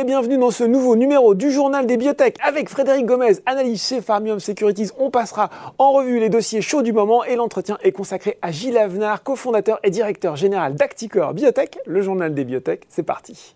et 0.00 0.04
bienvenue 0.04 0.38
dans 0.38 0.50
ce 0.50 0.64
nouveau 0.64 0.96
numéro 0.96 1.34
du 1.34 1.50
journal 1.50 1.84
des 1.86 1.98
biotech 1.98 2.36
avec 2.42 2.70
Frédéric 2.70 3.04
Gomez, 3.04 3.34
analyse 3.44 3.86
chez 3.86 4.00
Farmium 4.00 4.40
Securities. 4.40 4.88
On 4.98 5.10
passera 5.10 5.50
en 5.76 5.92
revue 5.92 6.18
les 6.18 6.30
dossiers 6.30 6.62
chauds 6.62 6.80
du 6.80 6.94
moment 6.94 7.22
et 7.22 7.36
l'entretien 7.36 7.76
est 7.82 7.92
consacré 7.92 8.38
à 8.40 8.50
Gilles 8.50 8.78
Avenard, 8.78 9.22
cofondateur 9.22 9.78
et 9.82 9.90
directeur 9.90 10.36
général 10.36 10.74
d'Acticor 10.74 11.34
Biotech, 11.34 11.80
le 11.84 12.00
journal 12.00 12.32
des 12.32 12.46
biotech. 12.46 12.84
C'est 12.88 13.02
parti. 13.02 13.54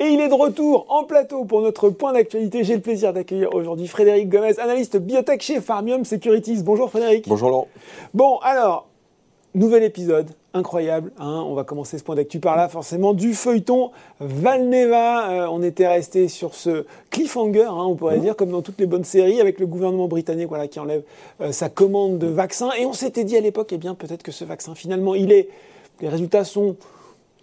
Et 0.00 0.06
il 0.06 0.20
est 0.20 0.28
de 0.28 0.34
retour 0.34 0.86
en 0.88 1.04
plateau 1.04 1.44
pour 1.44 1.60
notre 1.60 1.88
point 1.90 2.14
d'actualité. 2.14 2.64
J'ai 2.64 2.74
le 2.74 2.80
plaisir 2.80 3.12
d'accueillir 3.12 3.54
aujourd'hui 3.54 3.86
Frédéric 3.86 4.28
Gomez, 4.28 4.58
analyste 4.58 4.96
biotech 4.96 5.40
chez 5.40 5.60
Farmium 5.60 6.04
Securities. 6.04 6.64
Bonjour 6.64 6.90
Frédéric. 6.90 7.28
Bonjour 7.28 7.50
Laurent. 7.50 7.68
Bon, 8.12 8.38
alors, 8.38 8.88
nouvel 9.54 9.82
épisode, 9.82 10.30
incroyable. 10.54 11.12
Hein 11.18 11.44
on 11.46 11.54
va 11.54 11.64
commencer 11.64 11.98
ce 11.98 12.04
point 12.04 12.14
d'actu 12.14 12.38
par 12.38 12.56
là, 12.56 12.68
forcément, 12.68 13.14
du 13.14 13.34
feuilleton 13.34 13.90
Valneva. 14.20 15.30
Euh, 15.30 15.46
on 15.50 15.62
était 15.62 15.86
resté 15.86 16.28
sur 16.28 16.54
ce 16.54 16.86
cliffhanger, 17.10 17.64
hein, 17.64 17.84
on 17.84 17.94
pourrait 17.94 18.18
dire, 18.18 18.36
comme 18.36 18.50
dans 18.50 18.62
toutes 18.62 18.78
les 18.78 18.86
bonnes 18.86 19.04
séries, 19.04 19.40
avec 19.40 19.60
le 19.60 19.66
gouvernement 19.66 20.08
britannique 20.08 20.48
voilà, 20.48 20.68
qui 20.68 20.80
enlève 20.80 21.02
euh, 21.40 21.52
sa 21.52 21.68
commande 21.68 22.18
de 22.18 22.26
vaccin. 22.26 22.70
Et 22.78 22.86
on 22.86 22.92
s'était 22.92 23.24
dit 23.24 23.36
à 23.36 23.40
l'époque, 23.40 23.70
eh 23.72 23.78
bien, 23.78 23.94
peut-être 23.94 24.22
que 24.22 24.32
ce 24.32 24.44
vaccin, 24.44 24.74
finalement, 24.74 25.14
il 25.14 25.32
est. 25.32 25.48
Les 26.00 26.08
résultats 26.08 26.44
sont 26.44 26.76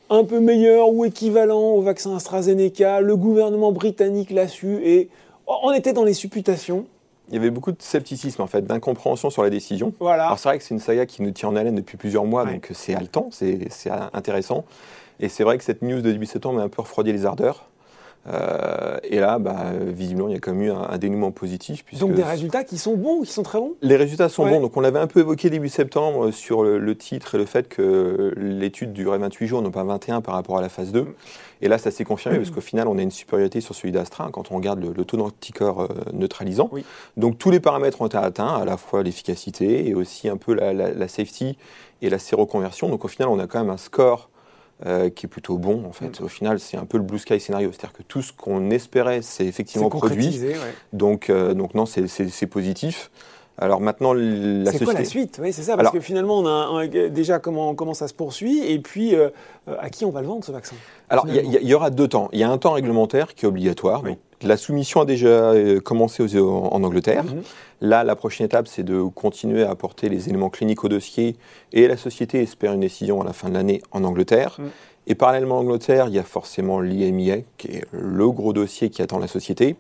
un 0.10 0.24
peu 0.24 0.40
meilleur 0.40 0.90
ou 0.90 1.06
équivalent 1.06 1.72
au 1.72 1.82
vaccin 1.82 2.16
AstraZeneca. 2.16 3.00
Le 3.00 3.16
gouvernement 3.16 3.72
britannique 3.72 4.32
l'a 4.32 4.48
su 4.48 4.80
et 4.84 5.10
on 5.48 5.72
était 5.72 5.94
dans 5.94 6.04
les 6.04 6.14
supputations. 6.14 6.86
Il 7.30 7.36
y 7.36 7.38
avait 7.38 7.52
beaucoup 7.52 7.72
de 7.72 7.82
scepticisme, 7.82 8.42
en 8.42 8.48
fait, 8.48 8.66
d'incompréhension 8.66 9.30
sur 9.30 9.44
la 9.44 9.50
décision. 9.50 9.94
Voilà. 10.00 10.26
Alors, 10.26 10.40
c'est 10.40 10.50
vrai 10.50 10.58
que 10.58 10.64
c'est 10.64 10.74
une 10.74 10.80
saga 10.80 11.06
qui 11.06 11.22
nous 11.22 11.32
tient 11.32 11.50
en 11.50 11.56
haleine 11.56 11.76
depuis 11.76 11.96
plusieurs 11.98 12.26
mois, 12.26 12.46
donc 12.46 12.70
c'est 12.74 12.96
haletant, 12.96 13.30
c'est 13.32 13.70
intéressant. 14.14 14.66
Et 15.20 15.30
c'est 15.30 15.44
vrai 15.44 15.58
que 15.58 15.64
cette 15.64 15.82
news 15.82 16.02
de 16.02 16.12
début 16.12 16.26
septembre 16.26 16.56
m'a 16.56 16.64
un 16.64 16.70
peu 16.70 16.82
refroidi 16.82 17.12
les 17.12 17.26
ardeurs. 17.26 17.69
Euh, 18.28 18.98
et 19.04 19.20
là, 19.20 19.40
bah, 19.40 19.72
visiblement, 19.88 20.28
il 20.28 20.34
y 20.34 20.38
a 20.38 20.40
quand 20.40 20.54
même 20.54 20.62
eu 20.62 20.72
un, 20.72 20.98
dénouement 20.98 21.32
positif. 21.32 21.84
Donc 21.98 22.14
des 22.14 22.24
résultats 22.24 22.64
qui 22.64 22.78
sont 22.78 22.96
bons, 22.96 23.22
qui 23.22 23.32
sont 23.32 23.44
très 23.44 23.60
bons? 23.60 23.76
Les 23.82 23.96
résultats 23.96 24.30
sont 24.30 24.46
bons. 24.46 24.60
Donc 24.60 24.76
on 24.78 24.82
l'avait 24.82 25.00
un 25.00 25.08
peu 25.08 25.22
évoqué 25.22 25.50
début 25.50 25.70
septembre 25.70 26.32
sur 26.32 26.64
le, 26.64 26.96
titre 26.96 27.36
et 27.36 27.38
le 27.38 27.46
fait 27.46 27.70
que 27.70 28.34
l'étude 28.36 28.94
durait 28.94 29.18
28 29.18 29.48
jours, 29.48 29.62
non 29.62 29.72
pas 29.72 29.84
21 29.84 30.22
par 30.22 30.36
rapport 30.36 30.58
à 30.58 30.62
la 30.62 30.70
phase 30.70 30.92
2. 30.92 31.08
Et 31.62 31.68
là, 31.68 31.78
ça 31.78 31.92
s'est 31.92 32.04
confirmé 32.04 32.38
parce 32.38 32.52
qu'au 32.52 32.62
final, 32.62 32.88
on 32.88 32.98
a 32.98 33.02
une 33.02 33.12
supériorité 33.12 33.62
sur 33.62 33.76
celui 33.76 33.92
d'Astra 33.92 34.30
quand 34.32 34.52
on 34.52 34.56
regarde 34.56 34.84
le, 34.84 35.06
taux 35.06 35.18
d'anticorps 35.18 35.82
euh, 35.82 35.88
neutralisant. 36.14 36.70
Donc 37.18 37.38
tous 37.38 37.52
les 37.52 37.60
paramètres 37.60 38.02
ont 38.02 38.08
été 38.08 38.18
atteints, 38.18 38.56
à 38.56 38.66
la 38.66 38.78
fois 38.78 39.04
l'efficacité 39.04 39.88
et 39.88 39.96
aussi 39.96 40.30
un 40.30 40.38
peu 40.38 40.54
la, 40.54 40.74
la 40.74 41.08
safety 41.08 41.58
et 42.02 42.10
la 42.10 42.20
séroconversion. 42.20 42.90
Donc 42.90 43.06
au 43.06 43.08
final, 43.08 43.30
on 43.30 43.40
a 43.40 43.48
quand 43.48 43.60
même 43.60 43.70
un 43.70 43.78
score 43.78 44.30
euh, 44.86 45.10
qui 45.10 45.26
est 45.26 45.30
plutôt 45.30 45.58
bon 45.58 45.84
en 45.86 45.92
fait. 45.92 46.22
Mm. 46.22 46.24
Au 46.24 46.28
final, 46.30 46.60
c'est 46.60 46.78
un 46.78 46.86
peu 46.86 46.98
le 46.98 47.04
blue 47.04 47.20
sky 47.20 47.40
scénario, 47.40 47.72
c'est-à-dire 47.72 47.92
que 47.92 48.04
tout 48.04 48.22
ce 48.22 48.32
qu'on 48.32 48.70
espérait, 48.70 49.22
c'est 49.22 49.46
effectivement 49.46 49.90
produit. 49.90 50.40
Donc, 50.94 51.30
euh, 51.30 51.54
donc 51.54 51.74
non, 51.74 51.86
c'est 51.86 52.48
positif. 52.48 53.12
Alors 53.58 53.82
maintenant, 53.82 54.14
la. 54.14 54.72
C'est 54.72 54.86
quoi 54.86 54.94
la 54.94 55.04
suite? 55.04 55.40
Oui, 55.42 55.52
c'est 55.52 55.64
ça, 55.64 55.76
parce 55.76 55.92
que 55.92 56.00
finalement, 56.00 56.40
on 56.40 56.78
a 56.78 56.88
déjà 56.88 57.40
comment, 57.40 57.76
comment 57.76 57.94
ça 57.94 58.08
se 58.08 58.14
poursuit, 58.14 58.60
et 58.72 58.80
puis 58.80 59.16
euh, 59.16 59.30
à 59.80 59.90
qui 59.90 60.06
on 60.06 60.12
va 60.12 60.22
le 60.22 60.28
vendre 60.28 60.46
ce 60.46 60.52
vaccin? 60.52 60.78
Alors 61.10 61.28
il 61.28 61.68
y, 61.68 61.74
aura 61.74 61.90
deux 61.90 62.08
temps. 62.08 62.30
Il 62.32 62.40
y 62.40 62.44
a 62.44 62.50
un 62.50 62.58
temps 62.58 62.72
réglementaire 62.72 63.36
qui 63.36 63.46
est 63.46 63.48
obligatoire. 63.50 64.04
La 64.42 64.58
soumission 64.58 65.02
a 65.02 65.06
déjà 65.06 65.54
commencé 65.84 66.24
en 66.40 66.84
Angleterre. 66.84 67.26
Mm-hmm. 67.26 67.44
Là, 67.82 68.04
la 68.04 68.16
prochaine 68.16 68.46
étape, 68.46 68.68
c'est 68.68 68.84
de 68.84 69.02
continuer 69.04 69.64
à 69.64 69.72
apporter 69.72 70.10
les 70.10 70.30
éléments 70.30 70.50
cliniques 70.50 70.84
au 70.84 70.90
dossier 70.90 71.36
et 71.74 71.88
la 71.88 71.98
société 71.98 72.42
espère 72.42 72.74
une 72.74 72.82
décision 72.82 73.22
à 73.22 73.26
la 73.26 73.34
fin 73.34 73.50
de 73.50 73.54
l'année 73.54 73.82
en 73.92 74.04
Angleterre. 74.04 74.58
Mm. 74.60 74.64
Et 75.08 75.16
parallèlement 75.16 75.58
en 75.58 75.62
Angleterre, 75.62 76.08
il 76.08 76.14
y 76.14 76.20
a 76.20 76.24
forcément 76.24 76.82
l'IMIA, 76.82 77.38
qui 77.58 77.68
est 77.68 77.86
le 77.92 78.30
gros 78.30 78.54
dossier 78.54 78.90
qui 78.90 79.02
attend 79.02 79.18
la 79.18 79.28
société. 79.28 79.76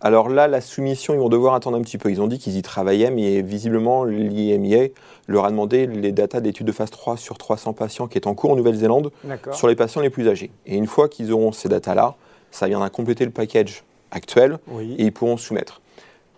Alors 0.00 0.28
là, 0.28 0.48
la 0.48 0.60
soumission, 0.60 1.14
ils 1.14 1.20
vont 1.20 1.28
devoir 1.28 1.54
attendre 1.54 1.78
un 1.78 1.80
petit 1.80 1.96
peu. 1.96 2.10
Ils 2.10 2.20
ont 2.20 2.26
dit 2.26 2.38
qu'ils 2.38 2.56
y 2.56 2.62
travaillaient, 2.62 3.10
mais 3.10 3.40
visiblement, 3.40 4.04
l'IMIA 4.04 4.88
leur 5.28 5.44
a 5.44 5.50
demandé 5.50 5.86
les 5.86 6.12
datas 6.12 6.40
d'études 6.40 6.66
de 6.66 6.72
phase 6.72 6.90
3 6.90 7.16
sur 7.16 7.38
300 7.38 7.72
patients 7.72 8.08
qui 8.08 8.18
est 8.18 8.26
en 8.26 8.34
cours 8.34 8.50
en 8.50 8.56
Nouvelle-Zélande 8.56 9.12
sur 9.52 9.68
les 9.68 9.76
patients 9.76 10.02
les 10.02 10.10
plus 10.10 10.28
âgés. 10.28 10.50
Et 10.66 10.76
une 10.76 10.86
fois 10.86 11.08
qu'ils 11.08 11.32
auront 11.32 11.52
ces 11.52 11.68
datas-là, 11.68 12.16
ça 12.50 12.66
viendra 12.66 12.90
compléter 12.90 13.24
le 13.24 13.30
package 13.30 13.84
actuel 14.14 14.58
et 14.80 15.04
ils 15.04 15.12
pourront 15.12 15.36
soumettre. 15.36 15.80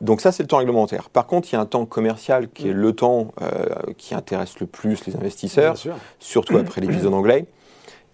Donc 0.01 0.21
ça, 0.21 0.31
c'est 0.33 0.43
le 0.43 0.47
temps 0.49 0.59
réglementaire. 0.59 1.09
Par 1.09 1.27
contre, 1.27 1.49
il 1.51 1.55
y 1.55 1.57
a 1.57 1.61
un 1.61 1.67
temps 1.67 1.87
commercial 1.87 2.49
qui 2.51 2.69
est 2.69 2.73
le 2.73 2.93
temps 2.93 3.29
euh, 3.41 3.49
qui 3.97 4.15
intéresse 4.15 4.61
le 4.61 4.67
plus 4.67 5.07
les 5.07 5.17
investisseurs, 5.17 5.75
surtout 6.19 6.59
après 6.59 6.81
l'épisode 6.81 7.15
anglais. 7.15 7.47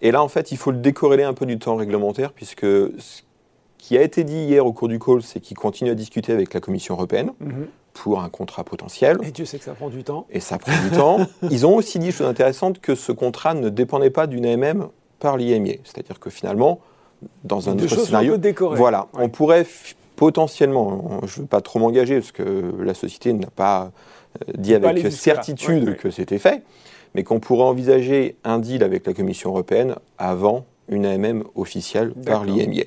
Et 0.01 0.11
là, 0.11 0.21
en 0.23 0.27
fait, 0.27 0.51
il 0.51 0.57
faut 0.57 0.71
le 0.71 0.77
décorréler 0.77 1.23
un 1.23 1.33
peu 1.33 1.45
du 1.45 1.57
temps 1.59 1.75
réglementaire, 1.75 2.33
puisque 2.33 2.65
ce 2.65 3.21
qui 3.77 3.97
a 3.97 4.01
été 4.01 4.23
dit 4.23 4.37
hier 4.37 4.65
au 4.65 4.73
cours 4.73 4.87
du 4.87 4.99
call, 4.99 5.21
c'est 5.21 5.39
qu'ils 5.39 5.57
continuent 5.57 5.91
à 5.91 5.95
discuter 5.95 6.31
avec 6.33 6.53
la 6.53 6.59
Commission 6.59 6.95
européenne 6.95 7.31
mm-hmm. 7.41 7.65
pour 7.93 8.21
un 8.21 8.29
contrat 8.29 8.63
potentiel. 8.63 9.17
Et 9.23 9.31
Dieu 9.31 9.45
sait 9.45 9.59
que 9.59 9.65
ça 9.65 9.73
prend 9.73 9.89
du 9.89 10.03
temps. 10.03 10.25
Et 10.29 10.39
ça 10.39 10.57
prend 10.57 10.71
du 10.83 10.91
temps. 10.91 11.19
Ils 11.49 11.65
ont 11.65 11.75
aussi 11.75 11.99
dit, 11.99 12.11
chose 12.11 12.27
intéressante, 12.27 12.79
que 12.79 12.95
ce 12.95 13.11
contrat 13.11 13.53
ne 13.53 13.69
dépendait 13.69 14.09
pas 14.09 14.27
d'une 14.27 14.45
AMM 14.45 14.87
par 15.19 15.37
l'IMI. 15.37 15.79
C'est-à-dire 15.83 16.19
que 16.19 16.29
finalement, 16.29 16.79
dans 17.43 17.69
un 17.69 17.73
autre 17.73 17.99
scénario, 17.99 18.37
voilà, 18.75 19.07
on 19.13 19.29
pourrait 19.29 19.65
potentiellement, 20.15 21.21
je 21.25 21.37
ne 21.37 21.41
veux 21.41 21.47
pas 21.47 21.61
trop 21.61 21.79
m'engager 21.79 22.19
parce 22.19 22.31
que 22.31 22.73
la 22.79 22.93
société 22.93 23.33
n'a 23.33 23.49
pas 23.53 23.91
euh, 24.41 24.53
dit 24.57 24.75
avec 24.75 25.11
certitude 25.11 25.97
que 25.97 26.11
c'était 26.11 26.39
fait, 26.39 26.63
mais 27.15 27.23
qu'on 27.23 27.39
pourrait 27.39 27.65
envisager 27.65 28.35
un 28.43 28.59
deal 28.59 28.83
avec 28.83 29.05
la 29.05 29.13
Commission 29.13 29.49
européenne 29.49 29.95
avant 30.17 30.65
une 30.89 31.05
AMM 31.05 31.43
officielle 31.55 32.13
par 32.25 32.43
l'IMIA. 32.45 32.83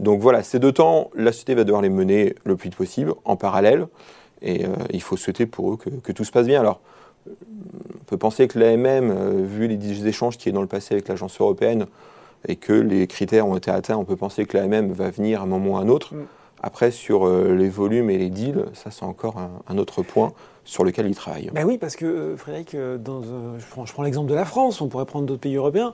Donc 0.00 0.20
voilà, 0.20 0.42
ces 0.42 0.58
deux 0.58 0.72
temps, 0.72 1.10
la 1.14 1.32
société 1.32 1.54
va 1.54 1.64
devoir 1.64 1.82
les 1.82 1.88
mener 1.88 2.34
le 2.44 2.56
plus 2.56 2.68
vite 2.68 2.76
possible, 2.76 3.14
en 3.24 3.36
parallèle, 3.36 3.86
et 4.40 4.64
euh, 4.64 4.68
il 4.90 5.02
faut 5.02 5.16
souhaiter 5.16 5.46
pour 5.46 5.74
eux 5.74 5.76
que, 5.76 6.12
tout 6.12 6.24
se 6.24 6.32
passe 6.32 6.46
bien. 6.46 6.60
Alors, 6.60 6.80
on 7.28 8.04
peut 8.06 8.16
penser 8.16 8.48
que 8.48 8.58
l'AMM, 8.58 9.10
euh, 9.10 9.42
vu 9.44 9.68
les 9.68 10.06
échanges 10.06 10.36
qui 10.36 10.48
est 10.48 10.52
dans 10.52 10.60
le 10.60 10.66
passé 10.66 10.94
avec 10.94 11.08
l'agence 11.08 11.40
européenne, 11.40 11.86
et 12.48 12.56
que 12.56 12.72
les 12.72 13.06
critères 13.06 13.46
ont 13.46 13.56
été 13.56 13.70
atteints, 13.70 13.96
on 13.96 14.04
peut 14.04 14.16
penser 14.16 14.44
que 14.46 14.56
l'AMM 14.56 14.92
va 14.92 15.10
venir 15.10 15.40
à 15.40 15.44
un 15.44 15.46
moment 15.46 15.72
ou 15.72 15.76
à 15.76 15.80
un 15.80 15.88
autre. 15.88 16.14
Mm. 16.14 16.26
Après, 16.62 16.92
sur 16.92 17.26
euh, 17.26 17.54
les 17.54 17.68
volumes 17.68 18.08
et 18.08 18.18
les 18.18 18.30
deals, 18.30 18.66
ça 18.72 18.90
c'est 18.90 19.04
encore 19.04 19.36
un, 19.68 19.78
autre 19.78 20.02
point 20.02 20.32
sur 20.64 20.84
lequel 20.84 21.06
ils 21.08 21.14
travaillent. 21.14 21.50
Ben 21.52 21.66
oui, 21.66 21.76
parce 21.76 21.96
que 21.96 22.06
euh, 22.06 22.36
Frédéric, 22.36 22.74
euh, 22.74 22.98
dans, 22.98 23.22
je 23.22 23.66
prends, 23.68 23.84
je 23.84 23.92
prends 23.92 24.04
l'exemple 24.04 24.30
de 24.30 24.34
la 24.34 24.44
France, 24.44 24.80
on 24.80 24.86
pourrait 24.86 25.06
prendre 25.06 25.26
d'autres 25.26 25.40
pays 25.40 25.56
européens. 25.56 25.92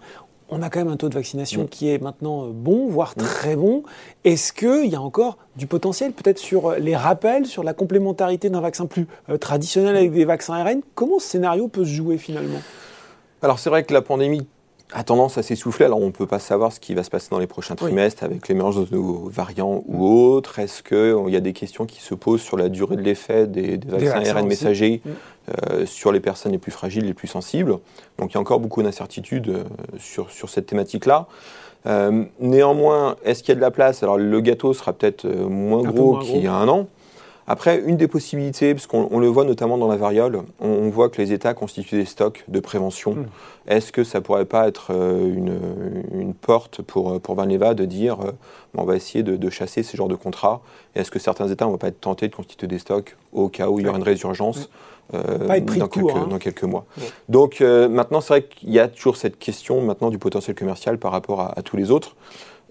On 0.51 0.63
a 0.63 0.71
quand 0.71 0.79
même 0.79 0.89
un 0.89 0.97
taux 0.97 1.09
de 1.09 1.15
vaccination 1.15 1.63
mm. 1.63 1.69
qui 1.69 1.91
est 1.91 2.03
maintenant 2.03 2.49
bon, 2.49 2.87
voire 2.89 3.15
mm. 3.17 3.23
très 3.23 3.57
bon. 3.57 3.83
Est-ce 4.25 4.53
qu'il 4.53 4.91
y 4.91 4.95
a 4.95 5.01
encore 5.01 5.39
du 5.57 5.67
potentiel, 5.67 6.13
peut-être 6.13 6.39
sur 6.39 6.73
les 6.73 6.97
rappels, 6.97 7.47
sur 7.47 7.65
la 7.65 7.73
complémentarité 7.73 8.51
d'un 8.51 8.61
vaccin 8.61 8.85
plus 8.85 9.07
traditionnel 9.41 9.97
avec 9.97 10.13
des 10.13 10.27
vaccins 10.27 10.55
ARN 10.55 10.83
Comment 10.95 11.19
ce 11.19 11.29
scénario 11.29 11.69
peut 11.69 11.85
se 11.85 11.91
jouer 11.91 12.19
finalement? 12.19 12.61
Alors 13.41 13.59
c'est 13.59 13.71
vrai 13.71 13.85
que 13.85 13.95
la 13.95 14.03
pandémie 14.03 14.47
a 14.93 15.05
tendance 15.05 15.39
à 15.39 15.43
s'essouffler. 15.43 15.85
Alors 15.85 16.01
on 16.01 16.07
ne 16.07 16.13
peut 16.13 16.27
pas 16.27 16.39
savoir 16.39 16.73
ce 16.73 16.81
qui 16.81 16.95
va 16.95 17.03
se 17.03 17.11
passer 17.11 17.29
dans 17.31 17.39
les 17.39 17.47
prochains 17.47 17.75
trimestres 17.75 18.25
avec 18.25 18.49
l'émergence 18.49 18.89
de 18.89 18.97
nouveaux 18.97 19.29
variants 19.29 19.83
ou 19.87 20.07
autres. 20.07 20.59
Est-ce 20.59 20.83
qu'il 20.83 21.33
y 21.33 21.37
a 21.37 21.41
des 21.41 21.53
questions 21.53 21.87
qui 21.87 22.01
se 22.01 22.15
posent 22.15 22.41
sur 22.41 22.57
la 22.57 22.69
durée 22.69 22.97
de 22.97 23.03
l'effet 23.03 23.47
des, 23.47 23.79
vaccins, 23.87 24.37
ARN 24.37 24.47
messagers 24.47 25.03
mm. 25.05 25.11
euh, 25.11 25.87
sur 25.87 26.13
les 26.13 26.21
personnes 26.21 26.53
les 26.53 26.59
plus 26.59 26.73
fragiles, 26.73 27.05
les 27.05 27.15
plus 27.15 27.29
sensibles? 27.29 27.79
Donc 28.19 28.33
il 28.33 28.35
y 28.35 28.39
a 28.39 28.41
encore 28.41 28.61
beaucoup 28.61 28.83
d'incertitudes 28.83 29.49
euh, 29.49 29.65
sur, 29.99 30.31
sur 30.31 30.49
cette 30.49 30.67
thématique-là. 30.67 31.27
Euh, 31.87 32.25
néanmoins, 32.41 33.17
est-ce 33.25 33.43
qu'il 33.43 33.51
y 33.51 33.53
a 33.53 33.57
de 33.57 33.61
la 33.61 33.71
place? 33.71 34.03
Alors 34.03 34.19
le 34.19 34.41
gâteau 34.41 34.73
sera 34.73 34.93
peut-être 34.93 35.27
moins 35.27 35.83
gros 35.83 36.19
qu'il 36.19 36.43
y 36.43 36.47
a 36.47 36.55
un 36.55 36.69
an. 36.69 36.89
Après, 37.51 37.81
une 37.81 37.97
des 37.97 38.09
possibilités, 38.09 38.75
parce 38.75 38.87
qu'on 38.87 39.19
le 39.19 39.27
voit 39.27 39.45
notamment 39.45 39.79
dans 39.79 39.89
la 39.89 39.97
variole, 39.97 40.43
on, 40.61 40.91
voit 40.91 41.09
que 41.09 41.21
les 41.21 41.33
États 41.33 41.55
constituent 41.55 41.97
des 41.97 42.05
stocks 42.05 42.45
de 42.47 42.61
prévention. 42.61 43.15
Hmm. 43.15 43.27
Est-ce 43.67 43.91
que 43.91 44.05
ça 44.05 44.21
pourrait 44.21 44.45
pas 44.45 44.69
être 44.69 44.89
euh, 44.91 45.35
une, 46.13 46.35
porte 46.35 46.83
pour, 46.83 47.19
pour 47.23 47.35
Valneva 47.35 47.73
de 47.73 47.87
dire 47.87 48.21
euh, 48.21 48.33
on 48.77 48.85
va 48.85 48.97
essayer 48.97 49.23
de, 49.23 49.51
chasser 49.51 49.83
ces 49.83 49.97
genres 49.97 50.09
de 50.09 50.15
contrats 50.15 50.61
Est-ce 50.95 51.11
que 51.11 51.19
certains 51.19 51.49
États 51.49 51.65
ne 51.65 51.71
vont 51.71 51.79
pas 51.79 51.89
être 51.89 52.01
tentés 52.01 52.29
de 52.29 52.35
constituer 52.35 52.67
des 52.67 52.79
stocks 52.79 53.17
au 53.33 53.49
cas 53.49 53.69
où 53.69 53.81
il 53.81 53.87
y 53.87 53.89
aura 53.89 53.97
une 53.97 54.05
résurgence 54.05 54.69
euh, 55.15 55.39
dans, 55.39 55.89
quelques, 55.89 55.97
hein. 56.15 56.27
dans, 56.29 56.39
quelques, 56.39 56.65
mois? 56.65 56.85
Donc 57.31 57.61
maintenant, 57.61 58.21
c'est 58.21 58.35
vrai 58.35 58.43
qu'il 58.43 58.71
y 58.71 58.79
a 58.79 58.89
toujours 58.89 59.17
cette 59.17 59.39
question 59.39 59.81
maintenant 59.81 60.11
du 60.11 60.19
potentiel 60.19 60.55
commercial 60.55 60.99
par 60.99 61.13
rapport 61.13 61.41
à 61.41 61.63
tous 61.63 61.79
les 61.79 61.91
autres. 61.91 62.15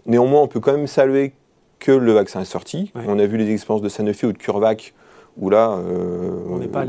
Néanmoins, 0.05 0.41
on 0.41 0.47
peut 0.47 0.59
quand 0.59 0.71
même 0.71 0.87
saluer 0.87 1.33
que 1.79 1.91
le 1.91 2.11
vaccin 2.11 2.41
est 2.41 2.45
sorti. 2.45 2.91
On 3.07 3.19
a 3.19 3.25
vu 3.25 3.37
les 3.37 3.51
expériences 3.51 3.83
de 3.83 3.89
Sanofi 3.89 4.25
ou 4.25 4.31
de 4.33 4.37
CureVac 4.37 4.93
où 5.37 5.51
là, 5.51 5.69
euh, 5.71 6.31
on 6.49 6.57
n'est 6.57 6.67
pas 6.67 6.79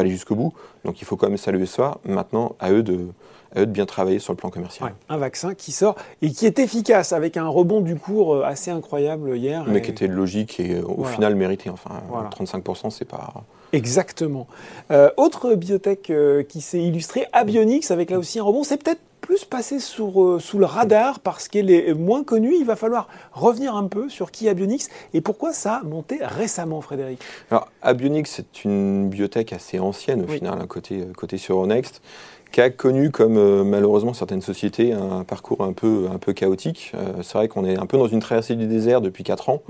allé 0.00 0.10
jusqu'au 0.10 0.36
bout. 0.36 0.52
Donc 0.84 1.02
il 1.02 1.04
faut 1.04 1.16
quand 1.16 1.28
même 1.28 1.36
saluer 1.36 1.66
ça. 1.66 1.98
Maintenant, 2.04 2.54
à 2.60 2.70
eux 2.70 2.84
de, 2.84 3.08
de 3.56 3.64
bien 3.64 3.84
travailler 3.84 4.20
sur 4.20 4.32
le 4.32 4.36
plan 4.36 4.48
commercial. 4.50 4.94
un 5.08 5.16
vaccin 5.16 5.54
qui 5.54 5.72
sort 5.72 5.96
et 6.22 6.30
qui 6.30 6.46
est 6.46 6.60
efficace 6.60 7.12
avec 7.12 7.36
un 7.36 7.48
rebond 7.48 7.80
du 7.80 7.96
cours 7.96 8.34
euh, 8.34 8.44
assez 8.44 8.70
incroyable 8.70 9.36
hier. 9.36 9.64
Mais 9.66 9.82
qui 9.82 9.90
était 9.90 10.06
logique 10.06 10.60
et 10.60 10.76
euh, 10.76 10.84
au 10.86 11.04
final 11.04 11.34
mérité. 11.34 11.68
Enfin, 11.68 12.00
35%, 12.30 12.90
c'est 12.90 13.04
pas 13.04 13.34
Exactement. 13.72 14.46
Euh, 14.90 15.10
autre 15.16 15.54
biotech 15.54 16.10
euh, 16.10 16.42
qui 16.42 16.60
s'est 16.60 16.82
illustrée, 16.82 17.26
Abionics, 17.32 17.90
avec 17.90 18.10
là 18.10 18.18
aussi 18.18 18.38
un 18.38 18.42
rebond, 18.42 18.64
c'est 18.64 18.82
peut-être 18.82 19.00
plus 19.30 19.44
passé 19.44 19.78
sous, 19.78 20.40
sous 20.40 20.58
le 20.58 20.64
radar 20.66 21.20
parce 21.20 21.46
qu'elle 21.46 21.70
est 21.70 21.94
moins 21.94 22.24
connue. 22.24 22.52
Il 22.58 22.64
va 22.64 22.74
falloir 22.74 23.06
revenir 23.32 23.76
un 23.76 23.86
peu 23.86 24.08
sur 24.08 24.32
qui 24.32 24.48
est 24.48 24.50
Abionics 24.50 24.86
et 25.14 25.20
pourquoi 25.20 25.52
ça 25.52 25.76
a 25.76 25.82
monté 25.84 26.18
récemment, 26.20 26.80
Frédéric. 26.80 27.20
Alors, 27.52 27.68
Abionics, 27.80 28.26
c'est 28.26 28.64
une 28.64 29.08
biotech 29.08 29.52
assez 29.52 29.78
ancienne 29.78 30.24
au 30.24 30.26
final, 30.26 30.66
côté, 30.66 31.06
côté 31.16 31.38
sur 31.38 31.54
Euronext 31.58 32.02
qui 32.50 32.60
a 32.60 32.70
connu, 32.70 33.12
comme 33.12 33.36
euh, 33.38 33.62
malheureusement 33.62 34.12
certaines 34.14 34.42
sociétés, 34.42 34.92
un 34.92 35.22
parcours 35.22 35.62
un 35.62 35.72
peu, 35.72 36.08
un 36.12 36.18
peu 36.18 36.32
chaotique. 36.32 36.90
Euh, 36.96 37.22
c'est 37.22 37.34
vrai 37.38 37.46
qu'on 37.46 37.64
est 37.64 37.78
un 37.78 37.86
peu 37.86 37.96
dans 37.98 38.08
une 38.08 38.18
traversée 38.18 38.56
du 38.56 38.66
désert 38.66 39.00
depuis 39.00 39.22
4 39.22 39.48
ans. 39.50 39.62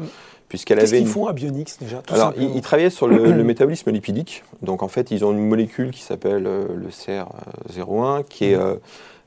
Puisqu'elle 0.49 0.79
Qu'est-ce 0.79 0.93
avait 0.93 0.99
qu'ils 1.01 1.07
une- 1.07 1.13
font 1.13 1.27
à 1.27 1.35
déjà 1.35 1.99
tout 1.99 2.15
Alors, 2.15 2.33
ils, 2.39 2.57
ils 2.57 2.63
travaillaient 2.63 2.89
sur 2.89 3.07
le, 3.07 3.33
le 3.33 3.45
métabolisme 3.45 3.91
lipidique. 3.91 4.43
Donc, 4.63 4.83
en 4.83 4.89
fait, 4.89 5.11
ils 5.11 5.23
ont 5.27 5.33
une 5.33 5.47
molécule 5.47 5.91
qui 5.91 6.01
s'appelle 6.01 6.47
euh, 6.47 6.65
le 6.75 6.89
CR01, 6.89 8.25
qui 8.25 8.47
est 8.47 8.55
euh, 8.55 8.77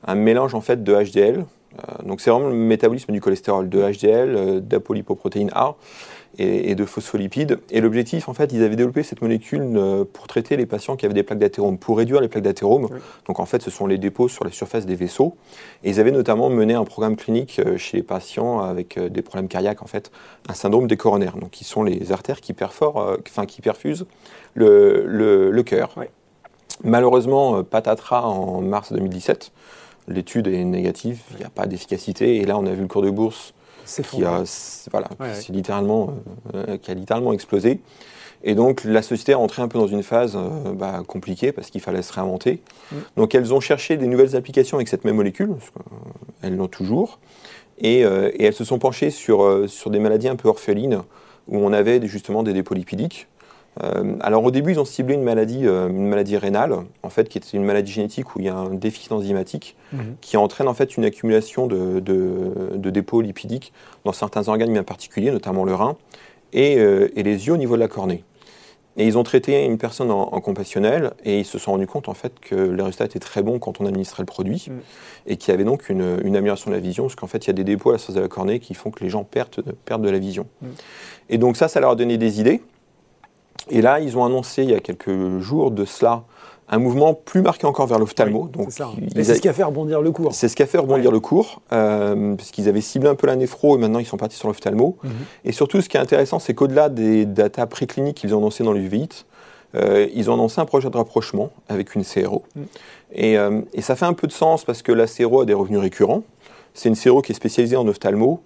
un 0.06 0.14
mélange 0.14 0.54
en 0.54 0.60
fait 0.60 0.82
de 0.82 0.94
HDL. 0.94 1.44
Euh, 1.78 2.02
donc, 2.04 2.20
c'est 2.20 2.30
vraiment 2.30 2.48
le 2.48 2.54
métabolisme 2.54 3.12
du 3.12 3.20
cholestérol, 3.20 3.68
de 3.68 3.80
HDL, 3.80 4.36
euh, 4.36 4.60
d'apolipoprotéine 4.60 5.50
A 5.54 5.74
et, 6.38 6.70
et 6.70 6.74
de 6.74 6.84
phospholipides. 6.84 7.58
Et 7.70 7.80
l'objectif, 7.80 8.28
en 8.28 8.34
fait, 8.34 8.52
ils 8.52 8.62
avaient 8.62 8.76
développé 8.76 9.02
cette 9.02 9.22
molécule 9.22 9.72
euh, 9.76 10.04
pour 10.04 10.26
traiter 10.26 10.56
les 10.56 10.66
patients 10.66 10.96
qui 10.96 11.04
avaient 11.04 11.14
des 11.14 11.22
plaques 11.22 11.38
d'athérome, 11.38 11.78
pour 11.78 11.98
réduire 11.98 12.20
les 12.20 12.28
plaques 12.28 12.44
d'athérome. 12.44 12.86
Oui. 12.90 12.98
Donc, 13.26 13.40
en 13.40 13.46
fait, 13.46 13.62
ce 13.62 13.70
sont 13.70 13.86
les 13.86 13.98
dépôts 13.98 14.28
sur 14.28 14.44
la 14.44 14.52
surface 14.52 14.86
des 14.86 14.94
vaisseaux. 14.94 15.36
Et 15.82 15.90
ils 15.90 16.00
avaient 16.00 16.12
notamment 16.12 16.48
mené 16.48 16.74
un 16.74 16.84
programme 16.84 17.16
clinique 17.16 17.60
chez 17.76 17.96
les 17.96 18.02
patients 18.02 18.60
avec 18.60 18.98
des 18.98 19.22
problèmes 19.22 19.48
cardiaques, 19.48 19.82
en 19.82 19.86
fait, 19.86 20.12
un 20.48 20.54
syndrome 20.54 20.86
des 20.86 20.96
coronaires, 20.96 21.36
donc 21.36 21.50
qui 21.50 21.64
sont 21.64 21.82
les 21.82 22.12
artères 22.12 22.40
qui, 22.40 22.52
perforent, 22.52 23.18
enfin, 23.28 23.46
qui 23.46 23.60
perfusent 23.60 24.06
le, 24.54 25.04
le, 25.06 25.50
le 25.50 25.62
cœur. 25.62 25.94
Malheureusement, 26.82 27.62
patatras 27.64 28.22
en 28.22 28.60
mars 28.60 28.92
2017. 28.92 29.52
L'étude 30.08 30.46
est 30.48 30.64
négative, 30.64 31.20
il 31.32 31.38
n'y 31.38 31.44
a 31.44 31.50
pas 31.50 31.66
d'efficacité. 31.66 32.36
Et 32.36 32.44
là, 32.44 32.58
on 32.58 32.66
a 32.66 32.72
vu 32.72 32.82
le 32.82 32.88
cours 32.88 33.02
de 33.02 33.10
bourse 33.10 33.54
qui 34.02 34.24
a, 34.24 34.42
s- 34.42 34.88
voilà, 34.90 35.08
Ouais, 35.20 35.32
qui 35.32 35.42
s'est 35.42 35.52
littéralement, 35.52 36.14
euh, 36.54 36.76
qui 36.78 36.90
a 36.90 36.94
littéralement 36.94 37.32
explosé. 37.32 37.80
Et 38.46 38.54
donc 38.54 38.84
la 38.84 39.00
société 39.00 39.32
est 39.32 39.36
rentrée 39.36 39.62
un 39.62 39.68
peu 39.68 39.78
dans 39.78 39.86
une 39.86 40.02
phase 40.02 40.36
euh, 40.36 40.72
bah, 40.74 41.02
compliquée 41.06 41.50
parce 41.52 41.70
qu'il 41.70 41.80
fallait 41.80 42.02
se 42.02 42.12
réinventer. 42.12 42.60
Mm. 42.92 42.96
Donc 43.16 43.34
elles 43.34 43.54
ont 43.54 43.60
cherché 43.60 43.96
des 43.96 44.06
nouvelles 44.06 44.36
applications 44.36 44.76
avec 44.76 44.88
cette 44.88 45.04
même 45.06 45.16
molécule, 45.16 45.48
parce 45.54 45.70
qu'elles 46.42 46.56
l'ont 46.56 46.68
toujours, 46.68 47.18
et, 47.78 48.04
euh, 48.04 48.30
et 48.34 48.44
elles 48.44 48.52
se 48.54 48.64
sont 48.64 48.78
penchées 48.78 49.10
sur, 49.10 49.42
euh, 49.42 49.66
sur 49.66 49.90
des 49.90 49.98
maladies 49.98 50.28
un 50.28 50.36
peu 50.36 50.48
orphelines 50.48 51.00
où 51.48 51.56
on 51.58 51.72
avait 51.72 52.06
justement 52.06 52.42
des 52.42 52.52
dépôts 52.52 52.74
lipidiques. 52.74 53.28
Euh, 53.82 54.14
alors 54.20 54.44
au 54.44 54.50
début 54.52 54.70
ils 54.72 54.78
ont 54.80 54.84
ciblé 54.84 55.14
une 55.14 55.24
maladie, 55.24 55.66
euh, 55.66 55.88
une 55.88 56.06
maladie 56.06 56.36
rénale, 56.36 56.74
en 57.02 57.10
fait, 57.10 57.28
qui 57.28 57.38
était 57.38 57.56
une 57.56 57.64
maladie 57.64 57.90
génétique 57.90 58.36
où 58.36 58.38
il 58.38 58.44
y 58.44 58.48
a 58.48 58.54
un 58.54 58.70
déficit 58.74 59.10
enzymatique 59.12 59.76
Mhm. 59.92 60.16
qui 60.20 60.36
entraîne 60.36 60.68
en 60.68 60.74
fait 60.74 60.96
une 60.96 61.04
accumulation 61.04 61.66
de, 61.66 61.98
de- 62.00 62.76
de 62.76 62.90
dépôts 62.90 63.20
lipidiques 63.20 63.72
dans 64.04 64.12
certains 64.12 64.46
organes 64.48 64.72
bien 64.72 64.84
particuliers, 64.84 65.30
notamment 65.32 65.64
le 65.64 65.74
rein, 65.74 65.96
et, 66.52 66.76
euh, 66.78 67.08
et 67.16 67.22
les 67.24 67.46
yeux 67.48 67.54
au 67.54 67.56
niveau 67.56 67.74
de 67.74 67.80
la 67.80 67.88
cornée. 67.88 68.22
Et 68.96 69.06
ils 69.08 69.18
ont 69.18 69.24
traité 69.24 69.64
une 69.64 69.76
personne 69.76 70.12
en, 70.12 70.32
en 70.32 70.40
compassionnel 70.40 71.14
et 71.24 71.40
ils 71.40 71.44
se 71.44 71.58
sont 71.58 71.72
rendus 71.72 71.88
compte 71.88 72.08
en 72.08 72.14
fait 72.14 72.32
que 72.40 72.54
les 72.54 72.80
résultats 72.80 73.06
étaient 73.06 73.18
très 73.18 73.42
bons 73.42 73.58
quand 73.58 73.80
on 73.80 73.86
administrait 73.86 74.22
le 74.22 74.26
produit 74.26 74.66
Mm. 74.68 74.72
et 75.26 75.36
qu'il 75.36 75.50
y 75.50 75.54
avait 75.54 75.64
donc 75.64 75.88
une, 75.88 76.18
une 76.22 76.36
amélioration 76.36 76.70
de 76.70 76.76
la 76.76 76.80
vision 76.80 77.02
parce 77.02 77.16
qu'en 77.16 77.26
fait 77.26 77.44
il 77.44 77.48
y 77.48 77.50
a 77.50 77.54
des 77.54 77.64
dépôts 77.64 77.90
à 77.90 77.94
la 77.94 77.98
surface 77.98 78.14
de 78.14 78.20
la 78.20 78.28
cornée 78.28 78.60
qui 78.60 78.72
font 78.74 78.92
que 78.92 79.02
les 79.02 79.10
gens 79.10 79.24
perdent, 79.24 79.64
perdent 79.84 80.02
de 80.04 80.10
la 80.10 80.20
vision. 80.20 80.46
Mm. 80.62 80.66
Et 81.30 81.38
donc 81.38 81.56
ça, 81.56 81.66
ça 81.66 81.80
leur 81.80 81.90
a 81.90 81.96
donné 81.96 82.18
des 82.18 82.40
idées. 82.40 82.62
Et 83.70 83.80
là, 83.82 84.00
ils 84.00 84.16
ont 84.18 84.24
annoncé 84.24 84.62
il 84.62 84.70
y 84.70 84.74
a 84.74 84.80
quelques 84.80 85.38
jours 85.40 85.70
de 85.70 85.84
cela 85.84 86.22
un 86.68 86.78
mouvement 86.78 87.12
plus 87.12 87.42
marqué 87.42 87.66
encore 87.66 87.86
vers 87.86 87.98
l'ophtalmo. 87.98 88.44
Oui, 88.44 88.50
donc 88.50 88.68
c'est 88.70 88.82
a- 88.82 89.34
ce 89.34 89.40
qui 89.40 89.48
a 89.48 89.52
fait 89.52 89.62
rebondir 89.64 90.00
le 90.00 90.10
cours. 90.12 90.32
c'est 90.32 90.48
ce 90.48 90.56
qui 90.56 90.62
a 90.62 90.66
fait 90.66 90.78
rebondir 90.78 91.06
Ouais. 91.10 91.12
le 91.14 91.20
cours, 91.20 91.60
euh, 91.72 92.34
puisqu'ils 92.36 92.68
avaient 92.70 92.80
ciblé 92.80 93.08
un 93.10 93.14
peu 93.14 93.26
la 93.26 93.36
néphro 93.36 93.76
et 93.76 93.78
maintenant 93.78 93.98
ils 93.98 94.06
sont 94.06 94.16
partis 94.16 94.36
sur 94.36 94.48
l'ophtalmo. 94.48 94.96
Mhm. 95.04 95.10
Et 95.44 95.52
surtout, 95.52 95.82
ce 95.82 95.90
qui 95.90 95.98
est 95.98 96.00
intéressant, 96.00 96.38
c'est 96.38 96.54
qu'au-delà 96.54 96.88
des 96.88 97.26
datas 97.26 97.66
précliniques 97.66 98.16
qu'ils 98.16 98.34
ont 98.34 98.38
annoncées 98.38 98.64
dans 98.64 98.72
l'uvite, 98.72 99.26
euh, 99.74 100.08
ils 100.14 100.30
ont 100.30 100.34
annoncé 100.34 100.58
un 100.60 100.64
projet 100.64 100.88
de 100.88 100.96
rapprochement 100.96 101.50
avec 101.68 101.94
une 101.94 102.02
CRO. 102.02 102.44
Mhm. 102.56 102.64
Et, 103.12 103.36
euh, 103.38 103.60
et 103.74 103.82
ça 103.82 103.94
fait 103.94 104.06
un 104.06 104.14
peu 104.14 104.26
de 104.26 104.32
sens 104.32 104.64
parce 104.64 104.80
que 104.80 104.90
la 104.92 105.06
CRO 105.06 105.42
a 105.42 105.44
des 105.44 105.54
revenus 105.54 105.80
récurrents. 105.80 106.22
C'est 106.72 106.88
une 106.88 106.96
CRO 106.96 107.20
qui 107.20 107.32
est 107.32 107.34
spécialisée 107.34 107.76
en 107.76 107.86
ophtalmo. 107.86 108.40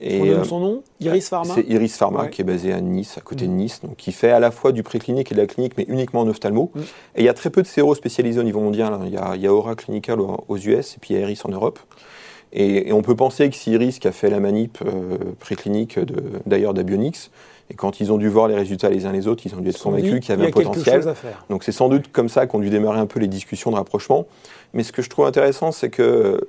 Et, 0.00 0.20
On 0.20 0.26
euh, 0.26 0.44
son 0.44 0.60
nom 0.60 0.82
Iris 1.00 1.28
Pharma 1.28 1.54
c'est 1.54 1.66
Iris 1.68 1.96
Pharma 1.96 2.22
Ouais. 2.24 2.30
qui 2.30 2.42
est 2.42 2.44
basée 2.44 2.72
à 2.72 2.80
Nice, 2.80 3.16
à 3.16 3.22
côté 3.22 3.46
de 3.46 3.50
Mhm. 3.50 3.56
Nice, 3.56 3.80
donc 3.82 3.96
qui 3.96 4.12
fait 4.12 4.30
à 4.30 4.40
la 4.40 4.50
fois 4.50 4.72
du 4.72 4.82
préclinique 4.82 5.32
et 5.32 5.34
de 5.34 5.40
la 5.40 5.46
clinique, 5.46 5.72
mais 5.78 5.84
uniquement 5.88 6.20
en 6.20 6.28
ophtalmo. 6.28 6.70
Mhm. 6.74 6.82
Et 7.16 7.20
il 7.22 7.24
y 7.24 7.28
a 7.28 7.34
très 7.34 7.48
peu 7.50 7.62
de 7.62 7.68
CRO 7.68 7.94
spécialisés 7.94 8.38
au 8.40 8.42
niveau 8.44 8.60
mondial. 8.60 8.92
hein. 8.92 9.00
Il 9.06 9.12
y 9.12 9.16
a, 9.16 9.32
il 9.36 9.40
y 9.40 9.46
a 9.46 9.52
Aura 9.54 9.74
Clinical 9.74 10.18
aux 10.20 10.56
US 10.58 10.94
et 10.94 10.98
puis 11.00 11.14
il 11.14 11.16
y 11.16 11.18
a 11.18 11.22
Iris 11.22 11.44
en 11.44 11.48
Europe. 11.48 11.78
Et, 12.52 12.88
et 12.88 12.92
on 12.92 13.02
peut 13.02 13.16
penser 13.16 13.48
que 13.50 13.56
si 13.56 13.72
Iris, 13.72 13.98
qui 13.98 14.06
a 14.08 14.12
fait 14.12 14.30
la 14.30 14.38
manip 14.40 14.78
euh, 14.84 15.16
préclinique 15.40 15.98
d'ailleurs 16.46 16.74
d'Abionics, 16.74 17.30
et 17.68 17.74
quand 17.74 17.98
ils 17.98 18.12
ont 18.12 18.16
dû 18.18 18.28
voir 18.28 18.46
les 18.46 18.54
résultats 18.54 18.88
les 18.90 19.06
uns 19.06 19.12
les 19.12 19.26
autres, 19.26 19.42
ils 19.44 19.54
ont 19.54 19.60
dû 19.60 19.70
être 19.70 19.82
convaincus 19.82 20.20
qu'il 20.20 20.28
y 20.28 20.32
avait 20.32 20.44
il 20.44 20.48
un 20.48 20.52
potentiel. 20.52 21.08
à 21.08 21.14
faire. 21.14 21.44
Donc 21.50 21.64
c'est 21.64 21.72
sans 21.72 21.88
doute 21.88 22.12
comme 22.12 22.28
ça 22.28 22.46
qu'ont 22.46 22.60
dû 22.60 22.70
démarrer 22.70 23.00
un 23.00 23.06
peu 23.06 23.18
les 23.18 23.26
discussions 23.26 23.72
de 23.72 23.76
rapprochement. 23.76 24.26
Mais 24.72 24.84
ce 24.84 24.92
que 24.92 25.02
je 25.02 25.10
trouve 25.10 25.26
intéressant, 25.26 25.72
c'est 25.72 25.90
que 25.90 26.46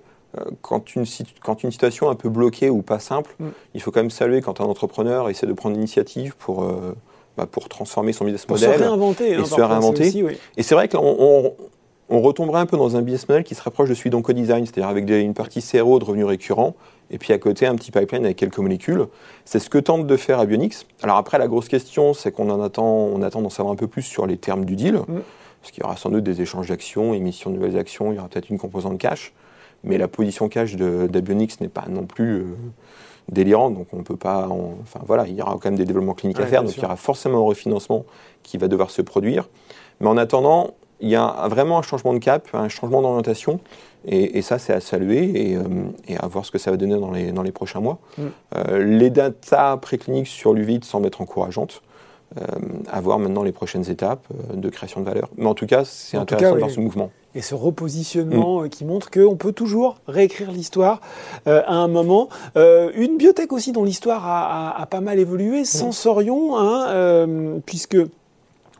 quand, 0.61 0.95
une, 0.95 1.05
quand 1.43 1.63
une 1.63 1.71
situation 1.71 2.07
est 2.07 2.11
un 2.11 2.15
peu 2.15 2.29
bloquée 2.29 2.69
ou 2.69 2.81
pas 2.81 2.99
simple, 2.99 3.35
Mm. 3.39 3.45
il 3.75 3.81
faut 3.81 3.91
quand 3.91 3.99
même 4.01 4.09
saluer 4.11 4.41
quand 4.41 4.61
un 4.61 4.65
entrepreneur 4.65 5.29
essaie 5.29 5.47
de 5.47 5.53
prendre 5.53 5.75
l'initiative 5.75 6.35
pour, 6.37 6.63
euh, 6.63 6.95
bah, 7.37 7.45
pour 7.45 7.69
transformer 7.69 8.13
son 8.13 8.25
business 8.25 8.45
Pour 8.45 8.57
se 8.57 8.65
model. 8.65 8.81
réinventer. 8.81 9.35
hein, 9.35 9.43
se 9.43 9.49
parfois, 9.49 9.67
réinventer. 9.67 10.07
aussi, 10.07 10.23
oui. 10.23 10.37
Et 10.57 10.63
c'est 10.63 10.75
vrai 10.75 10.87
qu'on 10.87 10.99
on, 11.19 11.53
on 12.09 12.21
retomberait 12.21 12.59
un 12.61 12.65
peu 12.65 12.77
dans 12.77 12.95
un 12.95 13.01
business 13.01 13.27
model 13.27 13.43
qui 13.43 13.53
se 13.55 13.61
rapproche 13.61 13.89
de 13.89 13.93
celui 13.93 14.09
d'Oncodesign, 14.09 14.65
c'est-à-dire 14.65 14.87
avec 14.89 15.05
des- 15.05 15.19
une 15.21 15.33
partie 15.33 15.61
CRO 15.61 15.99
de 15.99 16.05
revenus 16.05 16.25
récurrents, 16.25 16.75
et 17.11 17.17
puis 17.17 17.31
à 17.33 17.37
côté 17.37 17.65
un 17.67 17.75
petit 17.75 17.91
pipeline 17.91 18.25
avec 18.25 18.37
quelques 18.37 18.57
molécules. 18.59 19.05
C'est 19.45 19.59
ce 19.59 19.69
que 19.69 19.77
tente 19.77 20.07
de 20.07 20.17
faire 20.17 20.39
Abionics. 20.39 20.75
Alors 21.03 21.17
après, 21.17 21.37
la 21.37 21.47
grosse 21.47 21.67
question, 21.69 22.13
c'est 22.13 22.31
qu'on 22.31 22.49
en 22.49 22.61
attend, 22.61 22.85
on 22.87 23.21
attend 23.21 23.41
d'en 23.41 23.49
savoir 23.49 23.73
un 23.73 23.77
peu 23.77 23.87
plus 23.87 24.01
sur 24.03 24.25
les 24.27 24.37
termes 24.37 24.65
du 24.65 24.75
deal, 24.75 24.95
Mm. 24.95 25.19
parce 25.61 25.71
qu'il 25.71 25.83
y 25.83 25.85
aura 25.85 25.95
sans 25.97 26.09
doute 26.09 26.23
des 26.23 26.41
échanges 26.41 26.67
d'actions, 26.69 27.13
émission 27.13 27.49
de 27.49 27.55
nouvelles 27.57 27.77
actions, 27.77 28.11
il 28.11 28.15
y 28.15 28.19
aura 28.19 28.27
peut-être 28.29 28.49
une 28.49 28.57
composante 28.57 28.97
cash, 28.97 29.33
mais 29.83 29.97
la 29.97 30.07
position 30.07 30.49
cash 30.49 30.75
d'Abionics 30.75 31.59
n'est 31.61 31.69
pas 31.69 31.85
non 31.89 32.05
plus... 32.05 32.39
euh, 32.41 32.45
délirante, 33.29 33.73
donc 33.73 33.87
on 33.91 34.03
peut 34.03 34.15
pas. 34.15 34.47
on- 34.49 34.77
enfin 34.83 35.01
voilà, 35.05 35.27
il 35.27 35.35
y 35.35 35.41
aura 35.41 35.51
quand 35.55 35.65
même 35.65 35.75
des 35.75 35.83
développements 35.83 36.13
cliniques 36.13 36.39
à 36.39 36.45
faire, 36.45 36.61
donc 36.63 36.71
sûr. 36.71 36.79
il 36.79 36.83
y 36.83 36.85
aura 36.85 36.95
forcément 36.95 37.39
un 37.39 37.41
refinancement 37.41 38.05
qui 38.41 38.57
va 38.57 38.69
devoir 38.69 38.89
se 38.89 39.01
produire. 39.01 39.49
Mais 39.99 40.07
en 40.07 40.15
attendant, 40.15 40.75
il 41.01 41.09
y 41.09 41.15
a 41.17 41.45
vraiment 41.49 41.77
un 41.77 41.81
changement 41.81 42.13
de 42.13 42.19
cap, 42.19 42.47
un 42.53 42.69
changement 42.69 43.01
d'orientation, 43.01 43.59
et, 44.05 44.37
et 44.37 44.41
ça 44.41 44.59
c'est 44.59 44.71
à 44.71 44.79
saluer 44.79 45.49
et, 45.51 45.57
euh, 45.57 45.61
et 46.07 46.15
à 46.15 46.25
voir 46.27 46.45
ce 46.45 46.51
que 46.51 46.57
ça 46.57 46.71
va 46.71 46.77
donner 46.77 46.97
dans 46.97 47.11
les, 47.11 47.33
dans 47.33 47.43
les 47.43 47.51
prochains 47.51 47.81
mois. 47.81 47.97
Mm. 48.17 48.21
Euh, 48.55 48.83
les 48.85 49.09
datas 49.09 49.75
précliniques 49.75 50.27
sur 50.27 50.53
l'UVID 50.53 50.85
semblent 50.85 51.07
être 51.07 51.19
encourageantes. 51.19 51.81
Euh, 52.37 52.41
à 52.91 52.99
voir 52.99 53.19
maintenant 53.19 53.41
les 53.41 53.53
prochaines 53.53 53.89
étapes 53.89 54.27
euh, 54.51 54.57
de 54.57 54.67
création 54.69 54.99
de 54.99 55.05
valeur. 55.05 55.29
Mais 55.37 55.45
en 55.45 55.53
tout 55.53 55.65
cas, 55.65 55.85
c'est 55.85 56.17
intéressant 56.17 56.49
cas, 56.49 56.53
de 56.55 56.57
voir 56.59 56.69
oui. 56.69 56.75
ce 56.75 56.81
mouvement. 56.81 57.09
Et 57.35 57.41
ce 57.41 57.55
repositionnement 57.55 58.63
euh, 58.63 58.67
qui 58.67 58.83
montre 58.83 59.09
qu'on 59.09 59.37
peut 59.37 59.53
toujours 59.53 59.95
réécrire 60.07 60.51
l'histoire 60.51 60.99
euh, 61.47 61.61
à 61.65 61.73
un 61.75 61.87
moment. 61.87 62.27
Euh, 62.57 62.91
une 62.95 63.15
biotech 63.17 63.53
aussi 63.53 63.71
dont 63.71 63.85
l'histoire 63.85 64.27
a, 64.27 64.71
a- 64.71 64.81
a 64.81 64.85
pas 64.87 64.99
mal 64.99 65.19
évolué, 65.19 65.63
Sensorion, 65.63 66.57
hein, 66.57 66.87
euh, 66.89 67.59
puisque 67.65 67.97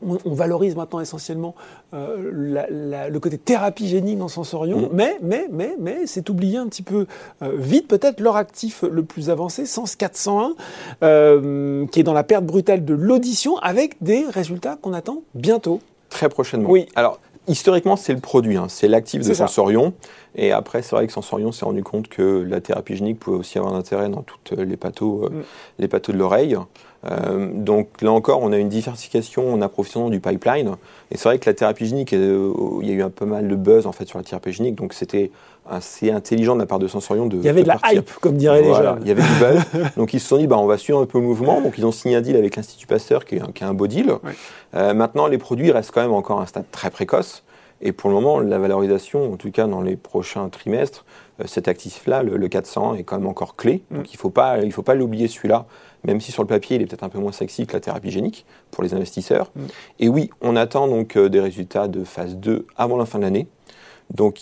on, 0.06 0.18
on 0.26 0.34
valorise 0.34 0.76
maintenant 0.76 1.00
essentiellement 1.00 1.56
euh, 1.94 2.32
la- 2.34 2.68
la- 2.70 3.10
le 3.10 3.20
côté 3.20 3.38
thérapie 3.38 3.88
génique 3.88 4.18
dans 4.18 4.28
Sensorion, 4.28 4.78
Mm. 4.82 4.90
mais, 4.94 5.18
mais, 5.22 5.48
mais, 5.52 5.76
mais 5.80 5.98
c'est 6.08 6.30
oublié 6.30 6.58
un 6.58 6.68
petit 6.68 6.84
peu 6.84 7.06
euh, 7.42 7.52
vite 7.56 7.88
peut-être 7.88 8.20
leur 8.20 8.36
actif 8.36 8.84
le 8.90 9.04
plus 9.04 9.30
avancé, 9.30 9.66
Sens 9.66 9.96
401, 9.96 10.56
euh, 11.04 11.86
qui 11.88 12.00
est 12.00 12.04
dans 12.04 12.14
la 12.14 12.24
perte 12.24 12.46
brutale 12.46 12.86
de 12.86 12.94
l'audition, 12.94 13.58
avec 13.58 14.02
des 14.02 14.26
résultats 14.26 14.78
qu'on 14.82 14.94
attend 14.94 15.22
bientôt. 15.36 15.80
Très 16.10 16.30
prochainement. 16.30 16.70
Oui. 16.70 16.88
Alors, 16.96 17.20
historiquement, 17.48 17.96
c'est 17.96 18.14
le 18.14 18.20
produit, 18.20 18.58
hein, 18.58 18.68
c'est 18.70 18.88
l'actif 18.88 19.22
de 19.22 19.34
ça. 19.34 19.48
Sensorion. 19.48 19.94
Et 20.36 20.52
après, 20.52 20.82
c'est 20.82 20.96
vrai 20.96 21.08
que 21.08 21.14
Sensorion 21.14 21.52
s'est 21.52 21.66
rendu 21.66 21.84
compte 21.84 22.08
que 22.08 22.44
la 22.48 22.62
thérapie 22.62 22.96
génique 22.96 23.20
pouvait 23.20 23.38
aussi 23.38 23.58
avoir 23.58 23.74
un 23.74 23.78
intérêt 23.80 24.10
dans 24.10 24.22
toutes 24.24 24.58
les 24.58 24.78
pathos, 24.78 25.30
Mm. 25.30 25.42
les 25.80 25.88
pathos 25.88 26.14
de 26.14 26.20
l'oreille. 26.20 26.58
Euh, 27.06 27.50
donc 27.54 28.02
là 28.02 28.12
encore, 28.12 28.42
on 28.42 28.52
a 28.52 28.58
une 28.58 28.70
diversification 28.70 29.54
en 29.54 29.62
approvisionnement 29.62 30.10
du 30.10 30.20
pipeline. 30.20 30.72
Et 31.12 31.18
c'est 31.18 31.30
vrai 31.30 31.38
que 31.40 31.50
la 31.50 31.54
thérapie 31.54 31.86
génique, 31.86 32.14
euh, 32.14 32.52
il 32.82 32.88
y 32.90 32.92
a 32.92 32.96
eu 32.96 33.04
un 33.04 33.10
peu 33.10 33.26
mal 33.26 33.48
de 33.48 33.56
buzz 33.56 33.86
en 33.86 33.92
fait 33.92 34.08
sur 34.08 34.18
la 34.18 34.24
thérapie 34.24 34.52
génique. 34.52 34.76
Donc 34.76 34.94
c'était 34.94 35.32
assez 35.70 36.12
intelligent 36.12 36.56
de 36.56 36.62
la 36.62 36.66
part 36.66 36.80
de 36.80 36.88
Sensorion 36.88 37.26
de 37.28 37.38
Il 37.38 37.44
y 37.44 37.50
avait 37.50 37.64
de 37.64 37.68
la 37.68 37.78
partir. 37.78 38.00
hype, 38.00 38.12
comme 38.22 38.38
diraient 38.38 38.62
les 38.62 38.70
Voilà, 38.70 38.94
jeunes. 38.94 39.00
il 39.04 39.08
y 39.10 39.12
avait 39.12 39.22
du 39.22 39.28
buzz. 39.40 39.86
Donc 39.98 40.14
ils 40.14 40.20
se 40.20 40.28
sont 40.28 40.38
dit, 40.38 40.48
bah, 40.48 40.58
on 40.58 40.66
va 40.66 40.78
suivre 40.78 41.00
un 41.00 41.06
peu 41.06 41.20
le 41.20 41.26
mouvement. 41.26 41.62
Donc 41.62 41.78
ils 41.78 41.86
ont 41.86 41.92
signé 41.92 42.16
un 42.16 42.22
deal 42.22 42.36
avec 42.36 42.56
l'Institut 42.56 42.88
Pasteur, 42.88 43.26
qui 43.26 43.36
est, 43.36 43.42
un- 43.42 43.52
qui 43.54 43.64
est 43.64 43.68
un 43.68 43.74
beau 43.74 43.88
deal. 43.88 44.10
Ouais. 44.12 44.32
Euh, 44.76 44.94
maintenant, 44.94 45.28
les 45.28 45.38
produits 45.38 45.72
restent 45.72 45.92
quand 45.92 46.02
même 46.02 46.14
encore 46.14 46.40
à 46.40 46.44
un 46.44 46.48
stade 46.48 46.66
très 46.72 46.90
précoce. 46.90 47.44
Et 47.82 47.92
pour 47.92 48.10
le 48.10 48.16
moment, 48.16 48.40
la 48.40 48.58
valorisation, 48.58 49.32
en 49.34 49.36
tout 49.38 49.52
cas 49.52 49.68
dans 49.68 49.82
les 49.82 49.96
prochains 49.98 50.50
trimestres, 50.50 51.06
cet 51.46 51.68
actif-là, 51.68 52.24
le, 52.24 52.48
400, 52.48 52.96
est 52.96 53.04
quand 53.04 53.18
même 53.18 53.28
encore 53.28 53.56
clé. 53.56 53.84
Mm. 53.90 53.96
Donc 53.96 54.14
il 54.14 54.16
ne 54.16 54.20
faut 54.20 54.30
pas, 54.30 54.60
il 54.60 54.72
faut 54.72 54.84
pas 54.84 54.96
l'oublier 54.96 55.28
celui-là, 55.28 55.66
même 56.04 56.22
si 56.22 56.32
sur 56.32 56.44
le 56.44 56.48
papier, 56.48 56.78
il 56.78 56.82
est 56.82 56.86
peut-être 56.86 57.04
un 57.04 57.10
peu 57.10 57.20
moins 57.20 57.32
sexy 57.32 57.68
que 57.68 57.74
la 57.74 57.80
thérapie 57.80 58.12
génique 58.12 58.46
pour 58.72 58.84
les 58.84 58.94
investisseurs. 58.94 59.52
Mm. 59.56 59.62
Et 60.00 60.10
oui, 60.10 60.30
on 60.42 60.56
attend 60.56 60.88
donc 60.88 61.16
euh, 61.18 61.30
des 61.30 61.40
résultats 61.40 61.88
de 61.88 62.04
phase 62.04 62.36
2 62.38 62.66
avant 62.76 62.98
la 62.98 63.06
fin 63.06 63.20
de 63.20 63.24
l'année. 63.24 63.48
Donc, 64.14 64.40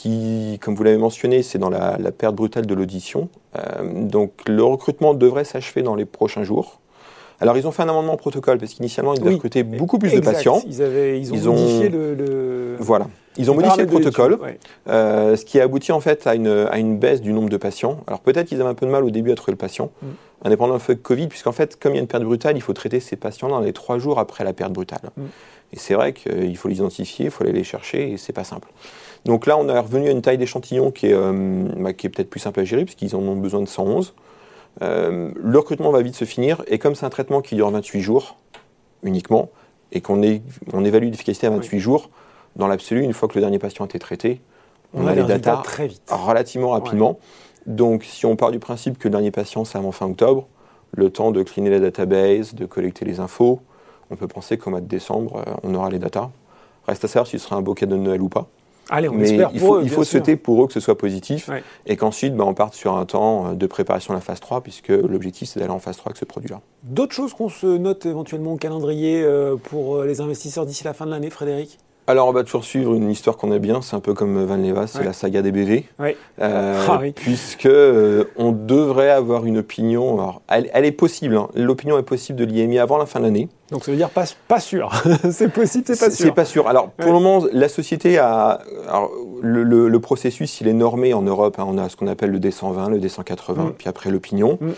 comme 0.61 0.75
vous 0.75 0.83
l'avez 0.83 0.97
mentionné, 0.97 1.41
c'est 1.41 1.57
dans 1.57 1.71
la, 1.71 1.97
perte 2.11 2.35
brutale 2.35 2.67
de 2.67 2.73
l'audition. 2.75 3.29
Euh, 3.57 4.03
donc, 4.05 4.31
le 4.47 4.63
recrutement 4.63 5.15
devrait 5.15 5.43
s'achever 5.43 5.81
dans 5.81 5.95
les 5.95 6.05
prochains 6.05 6.43
jours. 6.43 6.79
Alors, 7.41 7.57
ils 7.57 7.67
ont 7.67 7.71
fait 7.71 7.83
un 7.83 7.89
amendement 7.89 8.13
au 8.13 8.17
protocole 8.17 8.57
parce 8.57 8.73
qu'initialement, 8.73 9.13
ils 9.13 9.19
devaient 9.19 9.33
recruter 9.33 9.63
beaucoup 9.63 9.99
plus 9.99 10.13
de 10.13 10.19
patients. 10.19 10.61
Ils, 10.67 10.81
avaient, 10.81 11.19
ils 11.19 11.49
ont 11.49 11.53
modifié 11.53 11.89
le, 11.89 12.75
Voilà. 12.79 13.07
Ils 13.37 13.51
ont 13.51 13.55
modifié 13.55 13.83
le 13.83 13.87
protocole, 13.87 14.39
euh, 14.87 15.35
ce 15.35 15.43
qui 15.43 15.59
a 15.59 15.63
abouti 15.63 15.91
en 15.91 15.99
fait 15.99 16.25
à 16.25 16.35
une, 16.35 16.67
à 16.71 16.77
une 16.77 16.97
baisse 16.97 17.21
du 17.21 17.33
nombre 17.33 17.49
de 17.49 17.57
patients. 17.57 17.99
Alors 18.07 18.21
peut-être 18.21 18.47
qu'ils 18.47 18.61
avaient 18.61 18.69
un 18.69 18.75
peu 18.75 18.85
de 18.85 18.91
mal 18.91 19.03
au 19.03 19.09
début 19.09 19.31
à 19.31 19.35
trouver 19.35 19.51
le 19.51 19.57
patient, 19.57 19.91
mm. 20.01 20.07
indépendamment 20.45 20.79
du 20.87 20.95
Covid, 20.95 21.27
puisqu'en 21.27 21.51
fait, 21.51 21.77
comme 21.77 21.91
il 21.93 21.95
y 21.95 21.99
a 21.99 22.01
une 22.01 22.07
perte 22.07 22.23
brutale, 22.23 22.55
il 22.55 22.61
faut 22.61 22.71
traiter 22.71 23.01
ces 23.01 23.17
patients 23.17 23.49
dans 23.49 23.59
les 23.59 23.73
trois 23.73 23.99
jours 23.99 24.19
après 24.19 24.45
la 24.45 24.53
perte 24.53 24.71
brutale. 24.71 25.11
Mm. 25.17 25.23
Et 25.73 25.77
c'est 25.77 25.95
vrai 25.95 26.13
qu'il 26.13 26.55
faut 26.55 26.69
les 26.69 26.75
identifier, 26.75 27.25
il 27.25 27.31
faut 27.31 27.43
aller 27.43 27.51
les 27.51 27.65
chercher, 27.65 28.11
et 28.11 28.17
c'est 28.17 28.31
pas 28.31 28.45
simple. 28.45 28.69
Donc 29.25 29.47
là, 29.47 29.57
on 29.57 29.67
est 29.67 29.77
revenu 29.77 30.07
à 30.07 30.11
une 30.11 30.21
taille 30.21 30.37
d'échantillon 30.37 30.91
qui 30.91 31.07
est, 31.07 31.13
euh, 31.13 31.65
bah, 31.77 31.93
qui 31.93 32.07
est 32.07 32.09
peut-être 32.09 32.29
plus 32.29 32.39
simple 32.39 32.61
à 32.61 32.63
gérer, 32.63 32.85
puisqu'ils 32.85 33.15
en 33.15 33.19
ont 33.19 33.35
besoin 33.35 33.61
de 33.61 33.67
111. 33.67 34.13
Euh, 34.81 35.31
le 35.35 35.57
recrutement 35.57 35.91
va 35.91 36.01
vite 36.01 36.15
se 36.15 36.25
finir, 36.25 36.63
et 36.67 36.79
comme 36.79 36.95
c'est 36.95 37.05
un 37.05 37.09
traitement 37.09 37.41
qui 37.41 37.55
dure 37.55 37.69
28 37.69 38.01
jours 38.01 38.37
uniquement, 39.03 39.49
et 39.91 40.01
qu'on 40.01 40.21
on 40.73 40.85
évalue 40.85 41.09
l'efficacité 41.09 41.47
à 41.47 41.51
28 41.51 41.79
jours, 41.79 42.09
dans 42.55 42.67
l'absolu, 42.67 43.01
une 43.01 43.13
fois 43.13 43.27
que 43.27 43.35
le 43.35 43.41
dernier 43.41 43.59
patient 43.59 43.85
a 43.85 43.87
été 43.87 43.99
traité, 43.99 44.41
on, 44.93 45.07
a, 45.07 45.13
les 45.13 45.23
datas 45.23 45.57
très 45.57 45.87
vite. 45.87 46.03
relativement 46.09 46.69
rapidement. 46.69 47.19
Donc 47.65 48.03
si 48.03 48.25
on 48.25 48.35
part 48.35 48.51
du 48.51 48.59
principe 48.59 48.97
que 48.97 49.07
le 49.07 49.11
dernier 49.11 49.31
patient, 49.31 49.65
c'est 49.65 49.77
avant 49.77 49.91
fin 49.91 50.05
octobre, 50.05 50.47
le 50.91 51.09
temps 51.09 51.31
de 51.31 51.43
cleaner 51.43 51.69
la 51.69 51.79
database, 51.79 52.55
de 52.55 52.65
collecter 52.65 53.03
les 53.05 53.19
infos, 53.19 53.59
on 54.09 54.15
peut 54.15 54.27
penser 54.27 54.57
qu'au 54.57 54.69
mois 54.69 54.81
de 54.81 54.87
décembre, 54.87 55.43
euh, 55.47 55.53
on 55.63 55.73
aura 55.73 55.89
les 55.89 55.99
datas. 55.99 56.29
Reste 56.87 57.05
à 57.05 57.07
savoir 57.07 57.27
si 57.27 57.39
ce 57.39 57.45
sera 57.45 57.55
un 57.55 57.61
bouquet 57.61 57.87
de 57.87 57.95
Noël 57.95 58.21
ou 58.21 58.29
pas. 58.29 58.47
Allez, 58.89 59.09
on 59.09 59.13
Mais 59.13 59.29
espère 59.29 59.49
il 59.53 59.59
faut, 59.59 59.81
il 59.81 59.89
faut 59.89 60.03
souhaiter 60.03 60.35
pour 60.35 60.63
eux 60.63 60.67
que 60.67 60.73
ce 60.73 60.79
soit 60.79 60.97
positif 60.97 61.49
et 61.85 61.97
qu'ensuite 61.97 62.35
bah, 62.35 62.43
on 62.45 62.53
parte 62.53 62.73
sur 62.73 62.97
un 62.97 63.05
temps 63.05 63.47
euh, 63.47 63.53
de 63.53 63.67
préparation 63.67 64.13
à 64.13 64.17
la 64.17 64.21
phase 64.21 64.39
3 64.39 64.61
puisque 64.61 64.89
l'objectif 64.89 65.49
c'est 65.49 65.59
d'aller 65.59 65.71
en 65.71 65.79
phase 65.79 65.97
3 65.97 66.11
avec 66.11 66.17
ce 66.17 66.25
produit-là. 66.25 66.61
D'autres 66.83 67.13
choses 67.13 67.33
qu'on 67.33 67.49
se 67.49 67.65
note 67.65 68.05
éventuellement 68.05 68.53
au 68.53 68.57
calendrier 68.57 69.23
euh, 69.23 69.55
pour 69.55 70.03
les 70.03 70.21
investisseurs 70.21 70.65
d'ici 70.65 70.83
la 70.83 70.93
fin 70.93 71.05
de 71.05 71.11
l'année, 71.11 71.29
Frédéric? 71.29 71.79
Alors 72.07 72.27
on 72.27 72.31
va 72.31 72.43
toujours 72.43 72.63
suivre 72.63 72.93
une 72.93 73.09
histoire 73.09 73.35
qu'on 73.35 73.51
aime 73.51 73.59
bien, 73.59 73.81
c'est 73.81 73.95
un 73.95 73.99
peu 73.99 74.13
comme 74.13 74.43
Van 74.45 74.57
Leva, 74.57 74.85
c'est 74.85 75.03
la 75.03 75.11
saga 75.11 75.41
des 75.41 75.51
BV. 75.51 75.85
Euh, 76.39 76.85
ah 76.87 77.01
puisque 77.15 77.65
euh, 77.65 78.25
on 78.35 78.51
devrait 78.51 79.09
avoir 79.09 79.45
une 79.45 79.57
opinion. 79.57 80.13
Alors, 80.13 80.41
elle, 80.47 80.85
est 80.85 80.91
possible, 80.91 81.35
hein. 81.35 81.47
l'opinion 81.55 81.97
est 81.97 82.03
possible 82.03 82.37
de 82.37 82.45
l'IMI 82.45 82.77
avant 82.77 82.99
la 82.99 83.07
fin 83.07 83.19
de 83.19 83.25
l'année. 83.25 83.49
Donc 83.71 83.83
ça 83.83 83.91
veut 83.91 83.97
dire 83.97 84.09
pas, 84.09 84.25
pas 84.47 84.59
sûr. 84.59 84.91
c'est 85.31 85.51
possible, 85.51 85.83
c'est 85.87 85.99
pas 85.99 86.11
sûr. 86.11 86.25
C'est 86.25 86.31
pas 86.31 86.45
sûr. 86.45 86.67
Alors 86.67 86.91
pour 86.91 87.07
le 87.07 87.19
moment, 87.19 87.45
la 87.51 87.69
société 87.69 88.17
a. 88.17 88.61
Alors, 88.87 89.11
le, 89.41 89.99
processus, 89.99 90.61
il 90.61 90.67
est 90.67 90.73
normé 90.73 91.13
en 91.13 91.21
Europe. 91.21 91.57
Hein. 91.59 91.65
On 91.67 91.77
a 91.77 91.89
ce 91.89 91.95
qu'on 91.95 92.07
appelle 92.07 92.31
le 92.31 92.39
D120, 92.39 92.89
le 92.89 92.99
D180, 92.99 93.53
mm. 93.55 93.73
puis 93.77 93.89
après 93.89 94.11
l'opinion. 94.11 94.57
Mm. 94.61 94.69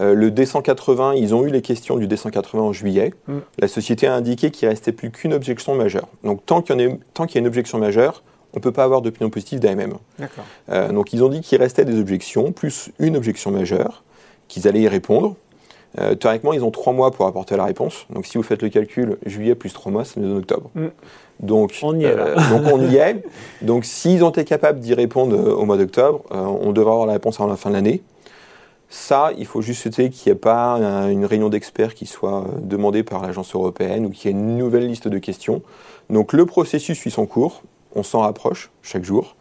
Euh, 0.00 0.14
le 0.14 0.30
D180, 0.30 1.16
ils 1.16 1.34
ont 1.34 1.44
eu 1.44 1.50
les 1.50 1.62
questions 1.62 1.96
du 1.96 2.06
D180 2.06 2.58
en 2.58 2.72
juillet. 2.72 3.12
Mm. 3.28 3.38
La 3.58 3.68
société 3.68 4.06
a 4.06 4.14
indiqué 4.14 4.50
qu'il 4.50 4.68
restait 4.68 4.92
plus 4.92 5.10
qu'une 5.10 5.34
objection 5.34 5.74
majeure. 5.74 6.08
Donc 6.24 6.44
tant 6.46 6.62
qu'il 6.62 6.78
y, 6.80 6.82
a 6.82 7.38
une 7.38 7.46
objection 7.46 7.78
majeure, 7.78 8.22
on 8.54 8.58
ne 8.58 8.62
peut 8.62 8.72
pas 8.72 8.84
avoir 8.84 9.02
d'opinion 9.02 9.30
positive 9.30 9.60
d'AMM. 9.60 9.94
Euh, 10.70 10.92
donc 10.92 11.12
ils 11.12 11.22
ont 11.22 11.28
dit 11.28 11.40
qu'il 11.40 11.58
restait 11.58 11.84
des 11.84 11.98
objections, 11.98 12.52
plus 12.52 12.90
une 12.98 13.16
objection 13.16 13.50
majeure, 13.50 14.02
qu'ils 14.48 14.68
allaient 14.68 14.82
y 14.82 14.88
répondre. 14.88 15.36
Euh, 16.00 16.14
théoriquement, 16.14 16.52
ils 16.52 16.64
ont 16.64 16.70
trois 16.70 16.92
mois 16.92 17.10
pour 17.10 17.26
apporter 17.26 17.56
la 17.56 17.64
réponse. 17.64 18.06
Donc, 18.10 18.26
si 18.26 18.38
vous 18.38 18.42
faites 18.42 18.62
le 18.62 18.68
calcul, 18.68 19.18
juillet 19.26 19.54
plus 19.54 19.72
trois 19.72 19.92
mois, 19.92 20.04
ça 20.04 20.20
nous 20.20 20.28
donne 20.28 20.38
octobre. 20.38 20.70
Mm. 20.74 20.86
Donc, 21.40 21.74
on 21.82 21.98
y 21.98 22.04
est. 22.04 22.16
Euh, 22.16 22.36
donc, 22.50 22.72
on 22.72 22.80
y 22.80 22.96
est. 22.96 23.22
Donc, 23.60 23.84
s'ils 23.84 24.24
ont 24.24 24.30
été 24.30 24.44
capables 24.44 24.80
d'y 24.80 24.94
répondre 24.94 25.36
euh, 25.36 25.54
au 25.54 25.64
mois 25.64 25.76
d'octobre, 25.76 26.22
on 26.30 26.72
devrait 26.72 26.92
avoir 26.92 27.06
la 27.06 27.14
réponse 27.14 27.40
avant 27.40 27.48
la 27.48 27.56
fin 27.56 27.70
de 27.70 27.74
l'année. 27.74 28.02
Ça, 28.88 29.30
il 29.38 29.46
faut 29.46 29.62
juste 29.62 29.82
souhaiter 29.82 30.10
qu'il 30.10 30.30
n'y 30.30 30.36
ait 30.36 30.40
pas 30.40 30.78
une 31.10 31.24
réunion 31.24 31.48
d'experts 31.48 31.94
qui 31.94 32.04
soit 32.04 32.44
demandée 32.60 33.02
par 33.02 33.22
l'agence 33.22 33.54
européenne 33.54 34.04
ou 34.04 34.10
qu'il 34.10 34.30
y 34.30 34.34
ait 34.34 34.36
une 34.36 34.58
nouvelle 34.58 34.86
liste 34.86 35.08
de 35.08 35.18
questions. 35.18 35.62
Donc, 36.10 36.34
le 36.34 36.44
processus 36.44 36.98
suit 36.98 37.10
son 37.10 37.24
cours. 37.24 37.62
On 37.94 38.02
s'en 38.02 38.20
rapproche 38.20 38.70
chaque 38.82 39.04
jour. 39.04 39.34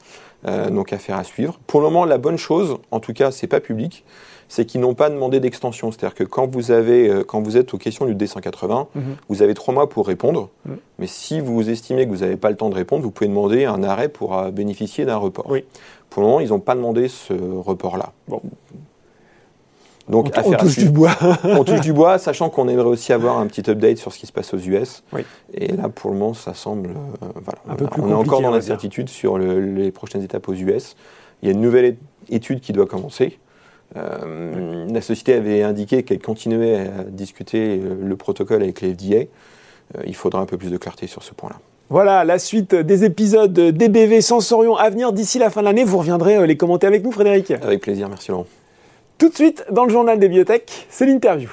donc, 0.45 0.93
affaire 0.93 1.17
à 1.17 1.25
suivre. 1.25 1.59
Pour 1.67 1.81
le 1.81 1.87
moment, 1.87 2.05
la 2.05 2.17
bonne 2.17 2.37
chose, 2.37 2.77
en 2.91 3.01
tout 3.01 3.11
cas, 3.11 3.31
c'est 3.31 3.47
pas 3.47 3.59
public 3.59 4.05
c'est 4.51 4.65
qu'ils 4.65 4.81
n'ont 4.81 4.95
pas 4.95 5.09
demandé 5.09 5.39
d'extension. 5.39 5.93
C'est-à-dire 5.93 6.13
que 6.13 6.25
quand 6.25 6.45
vous, 6.45 6.71
avez, 6.71 7.07
euh, 7.07 7.23
quand 7.23 7.41
vous 7.41 7.55
êtes 7.55 7.73
aux 7.73 7.77
questions 7.77 8.05
du 8.05 8.13
D180, 8.13 8.87
mhm. 8.93 9.15
vous 9.29 9.41
avez 9.41 9.53
trois 9.53 9.73
mois 9.73 9.87
pour 9.87 10.05
répondre. 10.05 10.49
Mhm. 10.65 10.77
Mais 10.99 11.07
si 11.07 11.39
vous 11.39 11.69
estimez 11.69 12.05
que 12.05 12.09
vous 12.09 12.17
n'avez 12.17 12.35
pas 12.35 12.49
le 12.49 12.57
temps 12.57 12.69
de 12.69 12.75
répondre, 12.75 13.01
vous 13.01 13.11
pouvez 13.11 13.29
demander 13.29 13.63
un 13.63 13.81
arrêt 13.81 14.09
pour 14.09 14.37
euh, 14.37 14.51
bénéficier 14.51 15.05
d'un 15.05 15.15
report. 15.15 15.45
Oui. 15.49 15.63
Pour 16.09 16.21
le 16.21 16.27
moment, 16.27 16.41
ils 16.41 16.49
n'ont 16.49 16.59
pas 16.59 16.75
demandé 16.75 17.07
ce 17.07 17.31
report-là. 17.31 18.11
Bon. 18.27 18.41
Donc, 20.09 20.29
on, 20.43 20.51
touche 20.51 20.79
du 20.79 20.89
bois. 20.89 21.15
on 21.45 21.63
touche 21.63 21.79
du 21.79 21.93
bois, 21.93 22.17
sachant 22.17 22.49
qu'on 22.49 22.67
aimerait 22.67 22.89
aussi 22.89 23.13
avoir 23.13 23.37
un 23.37 23.47
petit 23.47 23.71
update 23.71 23.99
sur 23.99 24.11
ce 24.11 24.19
qui 24.19 24.27
se 24.27 24.33
passe 24.33 24.53
aux 24.53 24.57
US. 24.59 25.01
Oui. 25.13 25.21
Et 25.53 25.67
là, 25.69 25.87
pour 25.87 26.11
le 26.11 26.17
moment, 26.17 26.33
ça 26.33 26.53
semble. 26.53 26.89
Euh, 26.89 27.27
voilà, 27.35 27.59
un 27.69 27.75
peu 27.75 27.85
plus 27.85 28.01
on 28.01 28.09
est 28.09 28.13
encore 28.13 28.41
dans 28.41 28.51
l'incertitude 28.51 29.07
sur 29.07 29.37
les 29.37 29.91
prochaines 29.91 30.23
étapes 30.23 30.49
aux 30.49 30.55
US. 30.55 30.97
Il 31.41 31.47
y 31.47 31.49
a 31.49 31.53
une 31.53 31.61
nouvelle 31.61 31.95
étude 32.27 32.59
qui 32.59 32.73
doit 32.73 32.85
commencer. 32.85 33.39
Euh, 33.97 34.87
la 34.89 35.01
société 35.01 35.33
avait 35.33 35.63
indiqué 35.63 36.03
qu'elle 36.03 36.21
continuait 36.21 36.87
à 36.87 37.03
discuter 37.03 37.79
euh, 37.83 37.95
le 38.01 38.15
protocole 38.15 38.63
avec 38.63 38.81
les 38.81 38.93
FDA. 38.93 39.15
Euh, 39.15 40.03
il 40.05 40.15
faudra 40.15 40.39
un 40.39 40.45
peu 40.45 40.57
plus 40.57 40.71
de 40.71 40.77
clarté 40.77 41.07
sur 41.07 41.23
ce 41.23 41.33
point-là. 41.33 41.57
Voilà, 41.89 42.23
la 42.23 42.39
suite 42.39 42.73
des 42.73 43.03
épisodes 43.03 43.53
DBV 43.53 44.21
Sensorion 44.21 44.77
à 44.77 44.89
venir 44.89 45.11
d'ici 45.11 45.39
la 45.39 45.49
fin 45.49 45.59
de 45.61 45.65
l'année. 45.65 45.83
Vous 45.83 45.97
reviendrez 45.97 46.47
les 46.47 46.55
commenter 46.55 46.87
avec 46.87 47.03
nous, 47.03 47.11
Frédéric. 47.11 47.51
Avec 47.51 47.81
plaisir, 47.81 48.07
merci 48.07 48.31
Laurent. 48.31 48.45
Tout 49.17 49.27
de 49.27 49.35
suite, 49.35 49.65
dans 49.69 49.83
le 49.83 49.91
journal 49.91 50.17
des 50.17 50.29
biotech, 50.29 50.87
c'est 50.89 51.05
l'interview. 51.05 51.49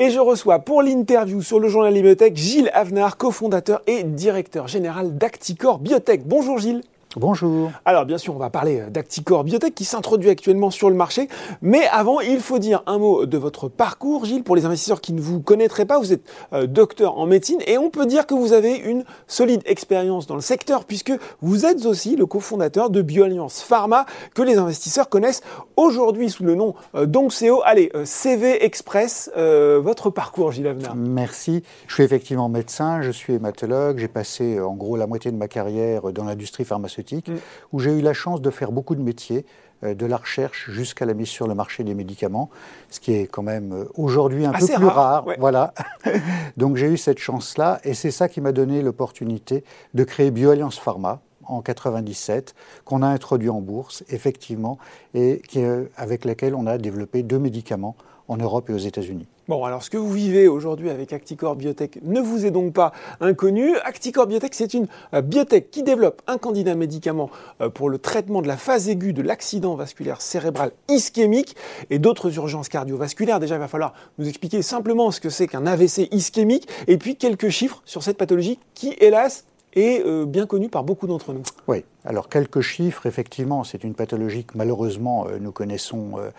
Et 0.00 0.10
je 0.10 0.20
reçois 0.20 0.60
pour 0.60 0.80
l'interview 0.80 1.42
sur 1.42 1.58
le 1.58 1.68
journal 1.68 1.92
Biotech 1.92 2.36
Gilles 2.36 2.70
Avenard, 2.72 3.16
cofondateur 3.16 3.82
et 3.88 4.04
directeur 4.04 4.68
général 4.68 5.18
d'Acticor 5.18 5.80
Biotech. 5.80 6.24
Bonjour 6.24 6.56
Gilles. 6.56 6.82
Bonjour. 7.16 7.72
Alors 7.86 8.04
bien 8.04 8.18
sûr, 8.18 8.36
on 8.36 8.38
va 8.38 8.50
parler 8.50 8.80
euh, 8.80 8.90
d'Acticor 8.90 9.42
Biotech 9.42 9.74
qui 9.74 9.86
s'introduit 9.86 10.28
actuellement 10.28 10.70
sur 10.70 10.90
le 10.90 10.94
marché. 10.94 11.28
Mais 11.62 11.86
avant, 11.90 12.20
il 12.20 12.38
faut 12.38 12.58
dire 12.58 12.82
un 12.86 12.98
mot 12.98 13.24
de 13.24 13.38
votre 13.38 13.68
parcours, 13.68 14.26
Gilles, 14.26 14.44
pour 14.44 14.54
les 14.54 14.66
investisseurs 14.66 15.00
qui 15.00 15.14
ne 15.14 15.20
vous 15.20 15.40
connaîtraient 15.40 15.86
pas. 15.86 15.98
Vous 15.98 16.12
êtes 16.12 16.22
euh, 16.52 16.66
docteur 16.66 17.16
en 17.16 17.24
médecine 17.24 17.60
et 17.66 17.78
on 17.78 17.88
peut 17.88 18.04
dire 18.04 18.26
que 18.26 18.34
vous 18.34 18.52
avez 18.52 18.76
une 18.76 19.04
solide 19.26 19.62
expérience 19.64 20.26
dans 20.26 20.34
le 20.34 20.42
secteur 20.42 20.84
puisque 20.84 21.12
vous 21.40 21.64
êtes 21.64 21.86
aussi 21.86 22.14
le 22.14 22.26
cofondateur 22.26 22.90
de 22.90 23.00
BioAlliance 23.00 23.62
Pharma 23.62 24.04
que 24.34 24.42
les 24.42 24.58
investisseurs 24.58 25.08
connaissent 25.08 25.42
aujourd'hui 25.76 26.28
sous 26.28 26.44
le 26.44 26.56
nom 26.56 26.74
euh, 26.94 27.06
d'Onxeo. 27.06 27.62
Allez, 27.64 27.90
CV 28.04 28.62
Express, 28.64 29.30
votre 29.34 30.10
parcours, 30.10 30.52
Gilles 30.52 30.66
Avenard. 30.66 30.94
Merci. 30.94 31.62
Je 31.86 31.94
suis 31.94 32.02
effectivement 32.02 32.48
médecin, 32.48 33.00
je 33.00 33.10
suis 33.10 33.34
hématologue. 33.34 33.98
J'ai 33.98 34.08
passé 34.08 34.60
en 34.60 34.74
gros 34.74 34.96
la 34.96 35.06
moitié 35.06 35.30
de 35.30 35.36
ma 35.36 35.48
carrière 35.48 36.12
dans 36.12 36.24
l'industrie 36.24 36.64
pharmaceutique 36.64 36.97
Mm. 36.98 37.36
où 37.72 37.80
j'ai 37.80 37.92
eu 37.92 38.00
la 38.00 38.12
chance 38.12 38.40
de 38.40 38.50
faire 38.50 38.72
beaucoup 38.72 38.94
de 38.94 39.02
métiers, 39.02 39.44
euh, 39.84 39.94
de 39.94 40.06
la 40.06 40.16
recherche 40.16 40.70
jusqu'à 40.70 41.06
la 41.06 41.14
mise 41.14 41.28
sur 41.28 41.46
le 41.46 41.54
marché 41.54 41.84
des 41.84 41.94
médicaments, 41.94 42.50
ce 42.90 43.00
qui 43.00 43.12
est 43.14 43.26
quand 43.26 43.42
même 43.42 43.72
euh, 43.72 43.84
aujourd'hui 43.96 44.44
un 44.44 44.52
peu 44.52 44.66
plus 44.66 44.86
rare. 44.86 45.24
Voilà. 45.38 45.72
Donc 46.56 46.76
j'ai 46.76 46.86
eu 46.86 46.96
cette 46.96 47.18
chance-là, 47.18 47.80
et 47.84 47.94
c'est 47.94 48.10
ça 48.10 48.28
qui 48.28 48.40
m'a 48.40 48.52
donné 48.52 48.82
l'opportunité 48.82 49.64
de 49.94 50.04
créer 50.04 50.30
BioAlliance 50.30 50.78
Pharma, 50.78 51.20
en 51.44 51.62
97, 51.62 52.54
qu'on 52.84 53.02
a 53.02 53.06
introduit 53.06 53.48
en 53.48 53.60
bourse, 53.60 54.04
effectivement, 54.10 54.78
et 55.14 55.40
qui, 55.48 55.64
euh, 55.64 55.84
avec 55.96 56.24
laquelle 56.24 56.54
on 56.54 56.66
a 56.66 56.76
développé 56.76 57.22
deux 57.22 57.38
médicaments 57.38 57.96
en 58.28 58.36
Europe 58.36 58.68
et 58.70 58.74
aux 58.74 58.78
États-Unis. 58.78 59.26
Bon, 59.48 59.64
alors 59.64 59.82
ce 59.82 59.88
que 59.88 59.96
vous 59.96 60.12
vivez 60.12 60.46
aujourd'hui 60.46 60.90
avec 60.90 61.14
Acticor 61.14 61.56
Biotech 61.56 62.00
ne 62.02 62.20
vous 62.20 62.44
est 62.44 62.50
donc 62.50 62.74
pas 62.74 62.92
inconnu. 63.18 63.78
Acticor 63.78 64.26
Biotech, 64.26 64.52
c'est 64.52 64.74
une 64.74 64.88
euh, 65.14 65.22
biotech 65.22 65.70
qui 65.70 65.82
développe 65.82 66.20
un 66.26 66.36
candidat 66.36 66.74
médicament 66.74 67.30
euh, 67.62 67.70
pour 67.70 67.88
le 67.88 67.96
traitement 67.96 68.42
de 68.42 68.46
la 68.46 68.58
phase 68.58 68.90
aiguë 68.90 69.14
de 69.14 69.22
l'accident 69.22 69.74
vasculaire 69.74 70.20
cérébral 70.20 70.72
ischémique 70.90 71.56
et 71.88 71.98
d'autres 71.98 72.36
urgences 72.36 72.68
cardiovasculaires. 72.68 73.40
Déjà, 73.40 73.54
il 73.54 73.60
va 73.60 73.68
falloir 73.68 73.94
nous 74.18 74.28
expliquer 74.28 74.60
simplement 74.60 75.10
ce 75.10 75.20
que 75.22 75.30
c'est 75.30 75.46
qu'un 75.46 75.64
AVC 75.64 76.08
ischémique 76.12 76.68
et 76.86 76.98
puis 76.98 77.16
quelques 77.16 77.48
chiffres 77.48 77.80
sur 77.86 78.02
cette 78.02 78.18
pathologie 78.18 78.58
qui, 78.74 78.96
hélas, 79.00 79.46
est 79.74 80.04
euh, 80.04 80.24
bien 80.24 80.46
connu 80.46 80.68
par 80.68 80.84
beaucoup 80.84 81.06
d'entre 81.06 81.32
nous. 81.32 81.42
Oui, 81.66 81.84
alors 82.04 82.28
quelques 82.28 82.60
chiffres, 82.60 83.06
effectivement, 83.06 83.64
c'est 83.64 83.84
une 83.84 83.94
pathologie 83.94 84.44
que 84.44 84.56
malheureusement 84.56 85.26
euh, 85.26 85.38
nous 85.38 85.52
connaissons 85.52 86.12
euh, 86.18 86.30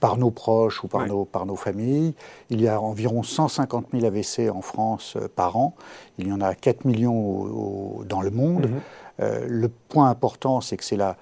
par 0.00 0.16
nos 0.16 0.30
proches 0.30 0.82
ou 0.84 0.88
par, 0.88 1.06
nos, 1.06 1.24
par 1.24 1.46
nos 1.46 1.56
familles. 1.56 2.14
Il 2.50 2.60
y 2.60 2.68
a 2.68 2.80
environ 2.80 3.22
150 3.22 3.86
000 3.92 4.04
AVC 4.04 4.50
en 4.50 4.62
France 4.62 5.16
par 5.34 5.56
an, 5.56 5.74
il 6.18 6.28
y 6.28 6.32
en 6.32 6.40
a 6.40 6.54
4 6.54 6.84
millions 6.84 8.02
dans 8.04 8.20
le 8.20 8.30
monde. 8.30 8.70
Mhm. 9.18 9.46
le 9.46 9.68
point 9.68 10.10
important, 10.10 10.60
c'est 10.60 10.76
que 10.76 10.84
c'est 10.84 10.96
la 10.96 11.16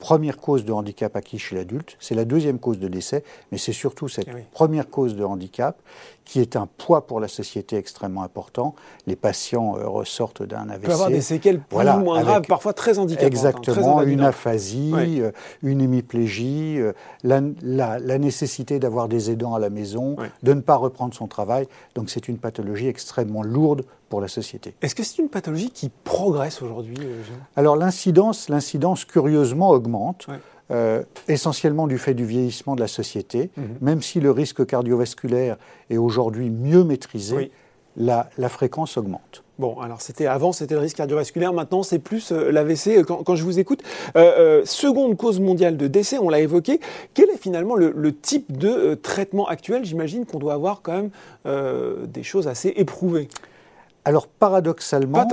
première 0.00 0.38
cause 0.38 0.64
de 0.64 0.72
handicap 0.72 1.14
acquis 1.14 1.38
chez 1.38 1.54
l'adulte, 1.54 1.96
c'est 2.00 2.16
la 2.16 2.24
deuxième 2.24 2.58
cause 2.58 2.80
de 2.80 2.88
décès, 2.88 3.22
mais 3.52 3.58
c'est 3.58 3.72
surtout 3.72 4.08
cette 4.08 4.26
eh 4.28 4.44
première 4.50 4.88
cause 4.88 5.14
de 5.14 5.22
handicap 5.22 5.80
qui 6.24 6.40
est 6.40 6.56
un 6.56 6.66
poids 6.66 7.06
pour 7.06 7.20
la 7.20 7.28
société 7.28 7.76
extrêmement 7.76 8.22
important. 8.22 8.74
Les 9.06 9.16
patients 9.16 9.76
euh, 9.76 9.88
ressortent 9.88 10.42
d'un 10.42 10.68
AVC. 10.68 10.86
Peut 10.86 10.92
avoir 10.92 11.10
des 11.10 11.20
séquelles 11.20 11.60
plus 11.60 11.76
ou 11.76 11.98
moins 11.98 12.22
graves, 12.22 12.42
parfois 12.48 12.72
très 12.72 12.98
handicapantes. 12.98 13.24
Hein, 13.24 13.26
Exactement, 13.26 14.02
une 14.02 14.20
aphasie, 14.20 14.92
euh, 14.94 15.32
une 15.62 15.80
hémiplégie, 15.80 16.80
euh, 16.80 16.92
la, 17.24 17.40
la, 17.62 18.18
nécessité 18.18 18.78
d'avoir 18.78 19.08
des 19.08 19.30
aidants 19.30 19.54
à 19.54 19.58
la 19.58 19.70
maison, 19.70 20.16
de 20.42 20.52
ne 20.54 20.60
pas 20.60 20.76
reprendre 20.76 21.14
son 21.14 21.26
travail. 21.26 21.66
Donc 21.94 22.10
c'est 22.10 22.28
une 22.28 22.38
pathologie 22.38 22.86
extrêmement 22.86 23.42
lourde 23.42 23.84
pour 24.10 24.20
la 24.20 24.28
société. 24.28 24.74
Est-ce 24.82 24.94
que 24.94 25.04
c'est 25.04 25.22
une 25.22 25.30
pathologie 25.30 25.70
qui 25.70 25.88
progresse 25.88 26.60
aujourd'hui 26.60 26.98
Alors 27.56 27.76
l'incidence, 27.76 28.50
l'incidence 28.50 29.06
curieusement 29.06 29.70
augmente. 29.70 30.26
Euh, 30.72 31.02
essentiellement 31.26 31.88
du 31.88 31.98
fait 31.98 32.14
du 32.14 32.24
vieillissement 32.24 32.76
de 32.76 32.80
la 32.80 32.86
société, 32.86 33.50
mhm. 33.56 33.64
même 33.80 34.02
si 34.02 34.20
le 34.20 34.30
risque 34.30 34.64
cardiovasculaire 34.64 35.56
est 35.90 35.96
aujourd'hui 35.96 36.48
mieux 36.48 36.84
maîtrisé, 36.84 37.50
la, 37.96 38.30
fréquence 38.48 38.96
augmente. 38.96 39.42
Bon, 39.58 39.80
alors 39.80 40.00
c'était 40.00 40.26
avant, 40.26 40.52
c'était 40.52 40.74
le 40.74 40.80
risque 40.80 40.98
cardiovasculaire. 40.98 41.52
Maintenant, 41.52 41.82
c'est 41.82 41.98
plus 41.98 42.30
euh, 42.30 42.52
l'AVC. 42.52 43.04
Quand, 43.04 43.34
je 43.34 43.42
vous 43.42 43.58
écoute, 43.58 43.82
euh, 44.14 44.62
seconde 44.64 45.16
cause 45.16 45.40
mondiale 45.40 45.76
de 45.76 45.88
décès, 45.88 46.18
on 46.18 46.28
l'a 46.28 46.38
évoqué. 46.38 46.78
Quel 47.14 47.30
est 47.30 47.36
finalement 47.36 47.74
le, 47.74 48.12
type 48.14 48.56
de 48.56 48.94
traitement 48.94 49.48
actuel? 49.48 49.84
J'imagine 49.84 50.24
qu'on 50.24 50.38
doit 50.38 50.54
avoir 50.54 50.82
quand 50.82 50.92
même 50.92 51.10
des 52.06 52.22
choses 52.22 52.46
assez 52.46 52.72
éprouvées. 52.76 53.28
Alors 54.06 54.28
paradoxalement, 54.28 55.26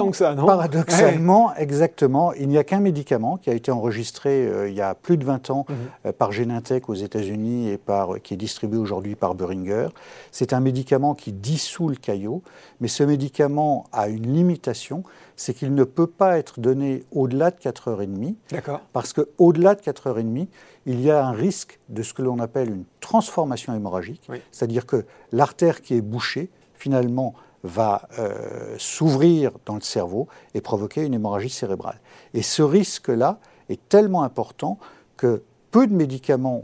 paradoxalement, 0.46 1.56
exactement, 1.56 2.34
il 2.34 2.50
n'y 2.50 2.58
a 2.58 2.66
qu'un 2.66 2.82
médicament 2.82 3.38
qui 3.38 3.50
a 3.50 3.54
été 3.54 3.72
enregistré 3.72 4.46
euh, 4.46 4.68
il 4.68 4.76
y 4.76 4.82
a 4.82 4.94
plus 4.94 5.16
de 5.16 5.24
20 5.24 5.50
ans 5.52 5.66
mhm. 5.70 5.76
euh, 6.06 6.12
par 6.12 6.34
Genentech 6.34 6.90
aux 6.90 6.94
États-Unis 6.94 7.70
et 7.70 7.78
par, 7.78 8.22
qui 8.22 8.34
est 8.34 8.38
distribué 8.38 8.78
aujourd'hui 8.78 9.16
par 9.16 9.36
Boehringer. 9.36 9.88
C'est 10.32 10.52
un 10.52 10.60
médicament 10.60 11.16
qui 11.16 11.32
dissout 11.32 11.88
le 11.88 11.96
caillot, 11.96 12.42
mais 12.82 12.90
ce 12.90 13.04
médicament 13.04 13.86
a 13.94 14.10
une 14.10 14.34
limitation, 14.34 15.04
c'est 15.38 15.54
qu'il 15.54 15.74
ne 15.74 15.86
peut 15.86 16.08
pas 16.08 16.38
être 16.38 16.60
donné 16.60 17.06
au-delà 17.14 17.52
de 17.52 17.58
4h30. 17.58 18.36
D'accord. 18.52 18.82
Parce 18.92 19.14
qu'au-delà 19.14 19.76
de 19.76 19.82
4h30, 19.82 20.48
il 20.86 21.02
y 21.02 21.10
a 21.10 21.26
un 21.26 21.32
risque 21.32 21.80
de 21.88 22.04
ce 22.04 22.14
que 22.14 22.22
l'on 22.22 22.40
appelle 22.40 22.70
une 22.70 22.84
transformation 23.00 23.74
hémorragique, 23.74 24.30
c'est-à-dire 24.52 24.86
que 24.86 25.06
l'artère 25.32 25.82
qui 25.82 25.96
est 25.96 26.02
bouchée, 26.02 26.50
finalement, 26.74 27.34
va 27.68 28.08
euh, 28.18 28.76
s'ouvrir 28.78 29.52
dans 29.66 29.76
le 29.76 29.82
cerveau 29.82 30.28
et 30.54 30.62
provoquer 30.62 31.04
une 31.04 31.14
hémorragie 31.14 31.50
cérébrale. 31.50 32.00
Et 32.34 32.42
ce 32.42 32.62
risque-là 32.62 33.40
est 33.70 33.88
tellement 33.90 34.24
important 34.24 34.80
que 35.18 35.44
peu 35.72 35.88
de 35.88 35.94
médicaments, 35.94 36.64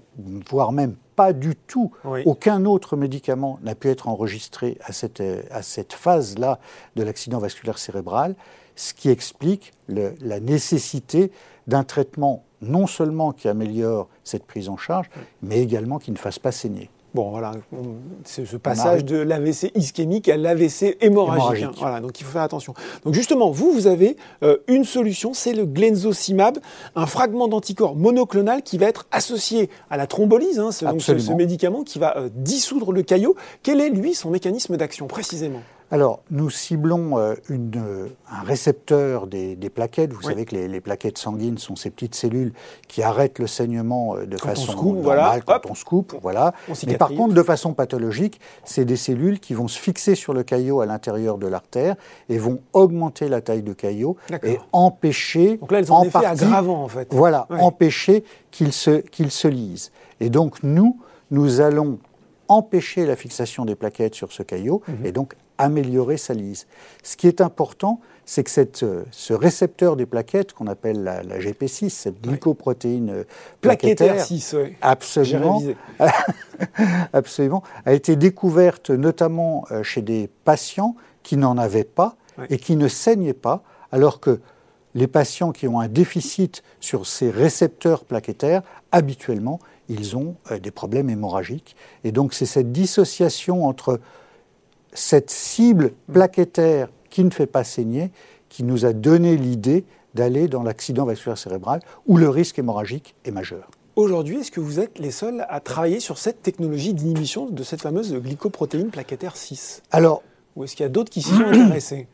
voire 0.49 0.71
même 0.71 0.95
pas 1.15 1.33
du 1.33 1.55
tout, 1.55 1.91
aucun 2.25 2.65
autre 2.65 2.95
médicament 2.95 3.59
n'a 3.61 3.75
pu 3.75 3.89
être 3.89 4.07
enregistré 4.07 4.79
à 4.83 4.93
cette, 4.93 5.21
à 5.51 5.61
cette 5.61 5.93
phase-là 5.93 6.59
de 6.95 7.03
l'accident 7.03 7.37
vasculaire 7.37 7.77
cérébral, 7.77 8.35
ce 8.75 8.95
qui 8.95 9.09
explique 9.09 9.73
la 9.87 10.39
nécessité 10.39 11.31
d'un 11.67 11.83
traitement 11.83 12.43
non 12.61 12.87
seulement 12.87 13.31
qui 13.31 13.47
améliore 13.47 14.09
cette 14.23 14.45
prise 14.45 14.69
en 14.69 14.77
charge, 14.77 15.09
mais 15.41 15.59
également 15.61 15.99
qui 15.99 16.11
ne 16.11 16.17
fasse 16.17 16.39
pas 16.39 16.51
saigner. 16.51 16.89
Bon, 17.13 17.29
voilà, 17.29 17.51
c'est 18.23 18.45
ce 18.45 18.57
passage 18.57 19.05
de 19.05 19.17
l'AVC 19.17 19.71
ischémique 19.75 20.29
à 20.29 20.37
l'AVC 20.37 20.97
hémorragique. 20.99 21.63
Hein. 21.63 21.71
voilà, 21.77 21.99
donc 21.99 22.19
il 22.19 22.23
faut 22.23 22.31
faire 22.31 22.41
attention. 22.41 22.73
Donc 23.05 23.13
justement, 23.13 23.51
vous, 23.51 23.71
vous 23.71 23.85
avez 23.85 24.17
euh, 24.41 24.57
une 24.67 24.83
solution, 24.83 25.33
c'est 25.33 25.53
le 25.53 25.65
glenzocimab, 25.65 26.57
un 26.95 27.05
fragment 27.05 27.47
d'anticorps 27.47 27.95
monoclonal 27.95 28.63
qui 28.63 28.79
va 28.79 28.87
être 28.87 29.05
associé 29.11 29.69
à 29.91 29.97
la 29.97 30.07
thrombolyse, 30.07 30.59
hein, 30.59 30.71
ce, 30.71 30.85
ce, 30.99 31.33
médicament 31.33 31.83
qui 31.83 31.99
va 31.99 32.17
euh, 32.17 32.29
dissoudre 32.33 32.91
le 32.91 33.03
caillot. 33.03 33.35
Quel 33.61 33.79
est, 33.79 33.89
lui, 33.89 34.15
son 34.15 34.31
mécanisme 34.31 34.75
d'action 34.75 35.05
précisément? 35.05 35.61
Alors, 35.93 36.23
nous 36.31 36.49
ciblons 36.49 37.19
euh, 37.19 37.35
euh, 37.51 38.07
un 38.27 38.41
récepteur 38.41 39.27
des, 39.27 39.55
plaquettes. 39.71 40.11
Vous 40.11 40.23
savez 40.23 40.43
que 40.43 40.55
les, 40.55 40.81
plaquettes 40.81 41.19
sanguines 41.19 41.59
sont 41.59 41.75
ces 41.75 41.91
petites 41.91 42.15
cellules 42.15 42.51
qui 42.87 43.03
arrêtent 43.03 43.37
le 43.37 43.45
saignement 43.45 44.15
euh, 44.15 44.25
de 44.25 44.37
façon 44.37 44.73
normale 44.95 45.43
quand 45.45 45.69
on 45.69 45.75
se 45.75 45.85
coupe. 45.85 46.15
Voilà. 46.23 46.55
Mais 46.87 46.97
par 46.97 47.09
contre, 47.09 47.35
de 47.35 47.43
façon 47.43 47.75
pathologique, 47.75 48.41
c'est 48.63 48.85
des 48.85 48.95
cellules 48.95 49.39
qui 49.39 49.53
vont 49.53 49.67
se 49.67 49.77
fixer 49.77 50.15
sur 50.15 50.33
le 50.33 50.41
caillot 50.41 50.81
à 50.81 50.87
l'intérieur 50.87 51.37
de 51.37 51.45
l'artère 51.45 51.95
et 52.27 52.39
vont 52.39 52.59
augmenter 52.73 53.29
la 53.29 53.41
taille 53.41 53.61
de 53.61 53.73
caillot 53.73 54.17
et 54.41 54.57
empêcher. 54.71 55.57
Donc 55.57 55.71
là, 55.71 55.77
elles 55.77 55.91
ont 55.93 55.97
en 55.97 56.03
effet 56.05 56.25
aggravant, 56.25 56.83
en 56.85 56.87
fait. 56.87 57.09
Voilà, 57.11 57.45
empêcher 57.51 58.23
qu'il 58.49 58.73
se, 58.73 59.01
qu'il 59.01 59.29
se 59.29 59.47
lise. 59.47 59.91
Et 60.19 60.31
donc, 60.31 60.63
nous, 60.63 60.97
nous 61.29 61.61
allons 61.61 61.99
empêcher 62.47 63.05
la 63.05 63.15
fixation 63.15 63.63
des 63.63 63.75
plaquettes 63.75 64.15
sur 64.15 64.31
ce 64.31 64.41
caillot 64.41 64.81
mhm. 64.87 65.05
et 65.05 65.11
donc 65.11 65.35
améliorer 65.63 66.17
sa 66.17 66.33
lise. 66.33 66.67
Ce 67.03 67.15
qui 67.15 67.27
est 67.27 67.41
important, 67.41 68.01
c'est 68.25 68.43
que 68.43 68.49
cette, 68.49 68.83
euh, 68.83 69.03
ce 69.11 69.33
récepteur 69.33 69.95
des 69.95 70.05
plaquettes, 70.05 70.53
qu'on 70.53 70.67
appelle 70.67 71.03
la, 71.03 71.39
GP6, 71.39 71.89
cette 71.89 72.21
glycoprotéine 72.21 73.09
euh, 73.09 73.23
plaquettaire, 73.61 74.23
6, 74.23 74.55
oui. 74.57 74.75
absolument, 74.81 75.61
absolument, 77.13 77.63
a 77.85 77.93
été 77.93 78.15
découverte 78.15 78.89
notamment 78.89 79.65
euh, 79.71 79.83
chez 79.83 80.01
des 80.01 80.29
patients 80.45 80.95
qui 81.21 81.37
n'en 81.37 81.57
avaient 81.57 81.83
pas 81.83 82.15
et 82.49 82.57
qui 82.57 82.75
ne 82.75 82.87
saignaient 82.87 83.33
pas, 83.33 83.61
alors 83.91 84.19
que 84.19 84.39
les 84.95 85.07
patients 85.07 85.51
qui 85.51 85.67
ont 85.67 85.79
un 85.79 85.87
déficit 85.87 86.63
sur 86.79 87.05
ces 87.05 87.29
récepteurs 87.29 88.05
plaquettaires, 88.05 88.63
habituellement, 88.91 89.59
ils 89.89 90.17
ont 90.17 90.35
des 90.61 90.71
problèmes 90.71 91.09
hémorragiques. 91.09 91.75
Et 92.03 92.11
donc 92.11 92.33
c'est 92.33 92.45
cette 92.45 92.71
dissociation 92.71 93.65
entre 93.65 93.99
cette 94.93 95.29
cible 95.29 95.91
plaquettaire 96.11 96.89
qui 97.09 97.23
ne 97.23 97.29
fait 97.29 97.47
pas 97.47 97.63
saigner 97.63 98.11
qui 98.49 98.63
nous 98.63 98.85
a 98.85 98.93
donné 98.93 99.35
l'idée 99.35 99.83
d'aller 100.13 100.47
dans 100.47 100.61
l'accident 100.61 101.05
vasculaire 101.05 101.37
cérébral 101.37 101.81
où 102.05 102.17
le 102.17 102.29
risque 102.29 102.59
hémorragique 102.59 103.15
est 103.25 103.31
majeur. 103.31 103.69
Aujourd'hui, 103.95 104.39
est-ce 104.39 104.51
que 104.51 104.59
vous 104.59 104.79
êtes 104.79 104.99
les 104.99 105.11
seuls 105.11 105.45
à 105.49 105.59
travailler 105.59 105.99
sur 105.99 106.17
cette 106.17 106.41
technologie 106.41 106.93
d'inhibition 106.93 107.47
de 107.47 107.63
cette 107.63 107.81
fameuse 107.81 108.13
glycoprotéine 108.13 108.89
plaquettaire 108.89 109.37
6 109.37 109.81
Alors, 109.91 110.23
Ou 110.55 110.63
est-ce 110.63 110.75
qu'il 110.75 110.83
y 110.83 110.87
a 110.87 110.89
d'autres 110.89 111.11
qui 111.11 111.21
s'y 111.21 111.29
sont 111.29 111.41
intéressés? 111.41 112.07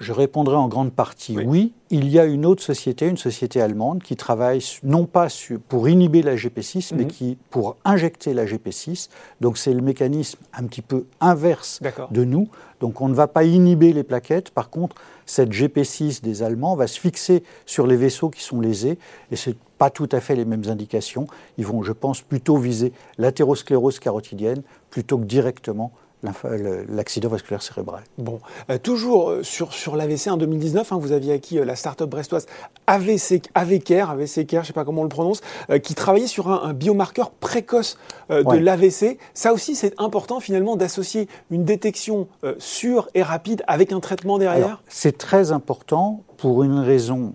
Je 0.00 0.12
répondrai 0.12 0.56
en 0.56 0.68
grande 0.68 0.92
partie 0.92 1.36
oui. 1.38 1.72
Il 1.90 2.08
y 2.08 2.18
a 2.18 2.24
une 2.24 2.44
autre 2.44 2.62
société, 2.62 3.06
une 3.06 3.16
société 3.16 3.60
allemande, 3.60 4.02
qui 4.02 4.16
travaille 4.16 4.60
non 4.82 5.06
pas 5.06 5.28
pour 5.68 5.88
inhiber 5.88 6.22
la 6.22 6.34
GP6, 6.34 6.92
mais 6.96 7.04
mhm. 7.04 7.08
qui 7.08 7.38
pour 7.50 7.76
injecter 7.84 8.34
la 8.34 8.46
GP6. 8.46 9.10
Donc 9.40 9.58
c'est 9.58 9.72
le 9.72 9.80
mécanisme 9.80 10.40
un 10.54 10.64
petit 10.64 10.82
peu 10.82 11.04
inverse 11.20 11.80
de 12.10 12.24
nous. 12.24 12.48
Donc 12.80 13.00
on 13.00 13.08
ne 13.08 13.14
va 13.14 13.28
pas 13.28 13.44
inhiber 13.44 13.92
les 13.92 14.02
plaquettes. 14.02 14.50
Par 14.50 14.70
contre, 14.70 14.96
cette 15.24 15.50
GP6 15.50 16.22
des 16.22 16.42
Allemands 16.42 16.74
va 16.74 16.86
se 16.86 16.98
fixer 16.98 17.44
sur 17.64 17.86
les 17.86 17.96
vaisseaux 17.96 18.28
qui 18.28 18.42
sont 18.42 18.60
lésés. 18.60 18.98
Et 19.30 19.36
ce 19.36 19.50
pas 19.78 19.90
tout 19.90 20.08
à 20.12 20.20
fait 20.20 20.36
les 20.36 20.44
mêmes 20.44 20.64
indications. 20.68 21.26
Ils 21.58 21.66
vont, 21.66 21.82
je 21.82 21.92
pense, 21.92 22.20
plutôt 22.20 22.56
viser 22.56 22.92
l'athérosclérose 23.18 23.98
carotidienne 23.98 24.62
plutôt 24.90 25.18
que 25.18 25.24
directement 25.24 25.92
l'accident 26.88 27.28
vasculaire 27.28 27.62
cérébral. 27.62 28.02
Bon, 28.18 28.40
euh, 28.70 28.78
toujours 28.78 29.30
euh, 29.30 29.42
sur, 29.42 29.72
sur 29.72 29.96
l'AVC 29.96 30.28
en 30.28 30.36
2019, 30.36 30.92
hein, 30.92 30.98
vous 30.98 31.12
aviez 31.12 31.32
acquis 31.34 31.58
euh, 31.58 31.64
la 31.64 31.76
start-up 31.76 32.08
brestoise 32.08 32.46
AVC, 32.86 33.42
AVCare, 33.54 34.10
AVCare, 34.10 34.46
je 34.48 34.56
ne 34.58 34.62
sais 34.64 34.72
pas 34.72 34.84
comment 34.84 35.02
on 35.02 35.04
le 35.04 35.10
prononce, 35.10 35.40
qui 35.82 35.94
travaillait 35.94 36.26
sur 36.26 36.50
un, 36.50 36.74
biomarqueur 36.74 37.30
précoce 37.30 37.98
de 38.28 38.56
l'AVC. 38.56 39.18
Ça 39.32 39.52
aussi, 39.52 39.74
c'est 39.74 39.94
important 39.98 40.40
finalement 40.40 40.76
d'associer 40.76 41.28
une 41.50 41.64
détection 41.64 42.28
sûre 42.58 43.08
et 43.14 43.22
rapide 43.22 43.62
avec 43.66 43.92
un 43.92 44.00
traitement 44.00 44.38
derrière 44.38 44.82
C'est 44.88 45.16
très 45.16 45.52
important 45.52 46.24
pour 46.36 46.62
une 46.62 46.78
raison 46.78 47.34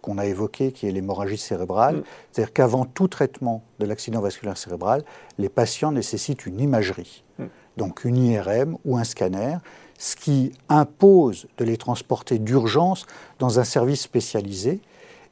qu'on 0.00 0.16
a 0.16 0.24
évoquée, 0.24 0.72
qui 0.72 0.88
est 0.88 0.90
l'hémorragie 0.90 1.36
cérébrale. 1.36 1.96
Mm. 1.96 2.02
C'est-à-dire 2.32 2.52
qu'avant 2.54 2.84
tout 2.86 3.08
traitement 3.08 3.62
de 3.78 3.86
l'accident 3.86 4.20
vasculaire 4.20 4.56
cérébral, 4.56 5.02
les 5.36 5.50
patients 5.50 5.92
nécessitent 5.92 6.46
une 6.46 6.60
imagerie. 6.60 7.24
Mm 7.38 7.44
donc 7.78 8.04
une 8.04 8.18
IRM 8.18 8.76
ou 8.84 8.98
un 8.98 9.04
scanner, 9.04 9.56
ce 9.98 10.14
qui 10.16 10.52
impose 10.68 11.46
de 11.56 11.64
les 11.64 11.78
transporter 11.78 12.38
d'urgence 12.38 13.06
dans 13.38 13.58
un 13.58 13.64
service 13.64 14.02
spécialisé. 14.02 14.80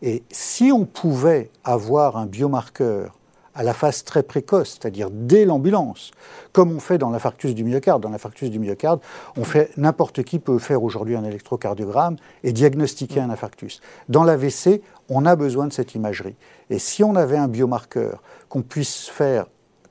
Et 0.00 0.22
si 0.30 0.72
on 0.72 0.87
pouvait 0.87 1.50
avoir 1.64 2.16
un 2.16 2.26
biomarqueur 2.26 3.16
à 3.56 3.62
la 3.62 3.72
phase 3.72 4.04
très 4.04 4.22
précoce, 4.22 4.78
c'est-à-dire 4.78 5.09
dès 5.11 5.46
l'ambulance, 5.46 6.11
comme 6.52 6.72
on 6.72 6.80
fait 6.80 6.98
dans 6.98 7.11
l'infarctus 7.11 7.54
du 7.54 7.64
myocarde. 7.64 8.02
Dans 8.02 8.11
l'infarctus 8.11 8.50
du 8.50 8.59
myocarde, 8.59 9.00
on 9.37 9.44
fait 9.44 9.70
n'importe 9.78 10.22
qui 10.24 10.38
peut 10.38 10.59
faire 10.59 10.82
aujourd'hui 10.82 11.16
un 11.16 11.24
électrocardiogramme 11.24 12.16
et 12.44 12.52
diagnostiquer 12.52 13.20
un 13.20 13.30
infarctus. 13.30 13.80
Dans 14.11 14.24
l'AVC, 14.24 14.82
on 15.09 15.24
a 15.24 15.37
besoin 15.37 15.66
de 15.66 15.72
cette 15.72 15.94
imagerie. 15.94 16.37
Et 16.68 16.78
si 16.78 17.02
on 17.02 17.16
avait 17.16 17.38
un 17.38 17.48
biomarqueur 17.48 18.22
qu'on 18.50 18.62
puisse 18.62 19.09
faire 19.09 19.46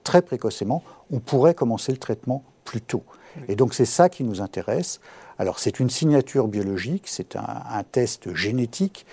très 0.06 0.22
précocement, 0.22 0.84
on 1.12 1.20
pourrait 1.20 1.54
commencer 1.54 1.92
le 1.92 1.98
traitement 1.98 2.44
plus 2.64 2.82
tôt. 2.82 3.04
Et 3.50 3.58
donc 3.58 3.74
c'est 3.74 3.86
ça 3.86 4.08
qui 4.08 4.24
nous 4.24 4.40
intéresse. 4.40 5.02
Alors 5.38 5.60
c'est 5.60 5.82
une 5.82 5.90
signature 5.90 6.48
biologique, 6.48 7.08
c'est 7.08 7.36
un, 7.36 7.84
test 7.84 8.34
génétique 8.34 9.06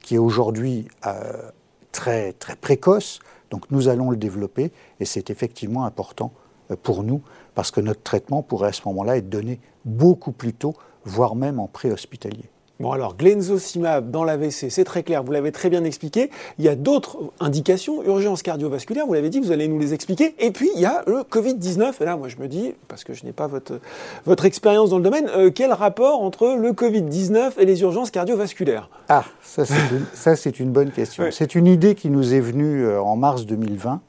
qui 0.00 0.16
est 0.16 0.18
aujourd'hui 0.18 0.88
euh, 1.06 1.50
très, 1.92 2.34
très 2.34 2.56
précoce. 2.56 3.20
Donc 3.50 3.70
nous 3.70 3.88
allons 3.88 4.10
le 4.10 4.18
développer 4.18 4.72
et 5.00 5.06
c'est 5.06 5.30
effectivement 5.30 5.86
important 5.86 6.32
euh, 6.70 6.76
pour 6.80 7.02
nous 7.02 7.22
parce 7.54 7.70
que 7.70 7.80
notre 7.80 8.02
traitement 8.02 8.42
pourrait 8.42 8.68
à 8.68 8.72
ce 8.72 8.82
moment-là 8.86 9.16
être 9.16 9.30
donné 9.30 9.60
beaucoup 9.86 10.32
plus 10.32 10.52
tôt, 10.52 10.74
voire 11.04 11.34
même 11.34 11.58
en 11.58 11.66
préhospitalier. 11.66 12.50
Bon 12.80 12.92
alors, 12.92 13.14
glenzocimab 13.14 14.10
dans 14.10 14.24
l'AVC, 14.24 14.70
c'est 14.70 14.84
très 14.84 15.02
clair, 15.02 15.22
vous 15.22 15.32
l'avez 15.32 15.52
très 15.52 15.68
bien 15.68 15.84
expliqué. 15.84 16.30
Il 16.58 16.64
y 16.64 16.68
a 16.68 16.74
d'autres 16.74 17.18
indications, 17.38 18.02
urgence 18.02 18.42
cardiovasculaire, 18.42 19.06
vous 19.06 19.12
l'avez 19.12 19.28
dit, 19.28 19.38
vous 19.38 19.52
allez 19.52 19.68
nous 19.68 19.78
les 19.78 19.92
expliquer. 19.92 20.34
Et 20.38 20.50
puis, 20.50 20.70
il 20.74 20.80
y 20.80 20.86
a 20.86 21.02
le 21.06 21.18
Covid-19. 21.18 21.92
Et 22.00 22.04
là, 22.06 22.16
moi, 22.16 22.28
je 22.28 22.38
me 22.38 22.48
dis, 22.48 22.72
parce 22.88 23.04
que 23.04 23.12
je 23.12 23.26
n'ai 23.26 23.32
pas 23.32 23.48
votre, 23.48 23.80
votre 24.24 24.46
expérience 24.46 24.88
dans 24.88 24.96
le 24.96 25.04
domaine, 25.04 25.28
euh, 25.28 25.50
quel 25.54 25.74
rapport 25.74 26.22
entre 26.22 26.56
le 26.58 26.72
Covid-19 26.72 27.58
et 27.58 27.66
les 27.66 27.82
urgences 27.82 28.10
cardiovasculaires? 28.10 28.88
Ah, 29.10 29.24
ça, 29.42 29.66
c'est 29.66 30.58
une, 30.58 30.66
une, 30.68 30.72
bonne 30.72 30.90
question. 30.90 31.24
C'est 31.30 31.54
une 31.54 31.66
idée 31.66 31.94
qui 31.94 32.08
nous 32.08 32.32
est 32.32 32.40
venue 32.40 32.86
euh, 32.86 33.02
en 33.02 33.14
mars 33.14 33.44
2020. 33.44 34.00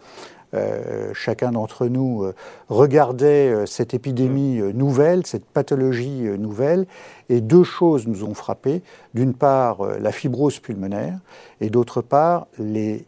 Euh, 0.54 1.12
chacun 1.14 1.52
d'entre 1.52 1.88
nous 1.88 2.24
euh, 2.24 2.36
regardait 2.68 3.50
euh, 3.50 3.66
cette 3.66 3.94
épidémie 3.94 4.62
nouvelle, 4.74 5.26
cette 5.26 5.46
pathologie 5.46 6.24
nouvelle, 6.38 6.86
et 7.30 7.40
deux 7.40 7.64
choses 7.64 8.08
nous 8.08 8.24
ont 8.24 8.34
frappé. 8.34 8.82
D'une 9.14 9.34
part, 9.34 9.84
la 10.00 10.12
fibrose 10.12 10.60
pulmonaire, 10.60 11.20
et 11.62 11.70
d'autre 11.70 12.02
part, 12.02 12.48
les, 12.58 13.06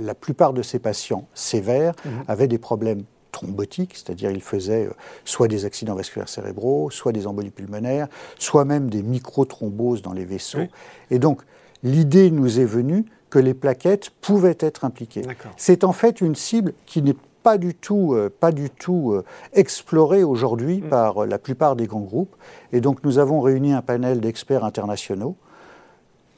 la 0.00 0.14
plupart 0.14 0.52
de 0.52 0.62
ces 0.62 0.78
patients 0.78 1.26
sévères 1.34 1.94
mhm. 2.04 2.24
avaient 2.28 2.48
des 2.48 2.58
problèmes 2.58 3.02
thrombotiques, 3.32 3.94
c'est-à-dire 3.94 4.30
ils 4.30 4.42
faisaient 4.42 4.88
soit 5.24 5.48
des 5.48 5.64
accidents 5.64 5.94
vasculaires 5.94 6.28
cérébraux, 6.28 6.90
soit 6.90 7.12
des 7.12 7.26
embolies 7.26 7.50
pulmonaires, 7.50 8.08
soit 8.38 8.64
même 8.64 8.88
des 8.88 9.02
microthromboses 9.02 10.02
dans 10.02 10.12
les 10.12 10.24
vaisseaux. 10.24 10.66
Et 11.10 11.18
donc, 11.18 11.42
l'idée 11.82 12.30
nous 12.30 12.60
est 12.60 12.64
venue 12.64 13.04
que 13.30 13.38
les 13.38 13.54
plaquettes 13.54 14.10
pouvaient 14.10 14.58
être 14.60 14.84
impliquées. 14.84 15.22
C'est 15.56 15.84
en 15.84 15.92
fait 15.92 16.20
une 16.20 16.34
cible 16.34 16.72
qui 16.86 17.02
n'est 17.02 17.16
pas 17.42 17.58
du 17.58 17.74
tout, 17.74 18.14
euh, 18.14 18.28
pas 18.28 18.52
du 18.52 18.68
tout 18.68 19.12
euh, 19.12 19.24
explorée 19.52 20.24
aujourd'hui 20.24 20.78
mm. 20.78 20.88
par 20.88 21.22
euh, 21.22 21.26
la 21.26 21.38
plupart 21.38 21.76
des 21.76 21.86
grands 21.86 22.00
groupes. 22.00 22.34
Et 22.72 22.80
donc 22.80 23.04
nous 23.04 23.18
avons 23.18 23.40
réuni 23.40 23.72
un 23.72 23.82
panel 23.82 24.20
d'experts 24.20 24.64
internationaux 24.64 25.36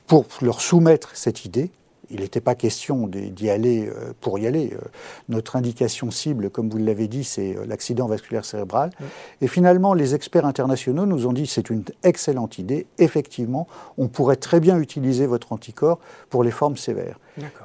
pour 0.06 0.26
leur 0.42 0.60
soumettre 0.60 1.16
cette 1.16 1.44
idée 1.44 1.70
il 2.10 2.20
n'était 2.20 2.40
pas 2.40 2.54
question 2.54 3.06
d'y 3.06 3.50
aller 3.50 3.88
euh, 3.88 4.12
pour 4.20 4.38
y 4.38 4.46
aller. 4.46 4.72
Euh, 4.72 4.78
notre 5.28 5.56
indication 5.56 6.10
cible, 6.10 6.50
comme 6.50 6.68
vous 6.68 6.78
l'avez 6.78 7.08
dit, 7.08 7.24
c'est 7.24 7.56
euh, 7.56 7.64
l'accident 7.66 8.06
vasculaire 8.06 8.44
cérébral. 8.44 8.90
Et 9.40 9.48
finalement, 9.48 9.94
les 9.94 10.14
experts 10.14 10.46
internationaux 10.46 11.06
nous 11.06 11.26
ont 11.26 11.32
dit 11.32 11.46
c'est 11.46 11.70
une 11.70 11.84
excellente 12.02 12.58
idée. 12.58 12.86
Effectivement, 12.98 13.68
on 13.98 14.08
pourrait 14.08 14.36
très 14.36 14.60
bien 14.60 14.78
utiliser 14.78 15.26
votre 15.26 15.52
anticorps 15.52 15.98
pour 16.28 16.44
les 16.44 16.50
formes 16.50 16.76
sévères. 16.76 17.18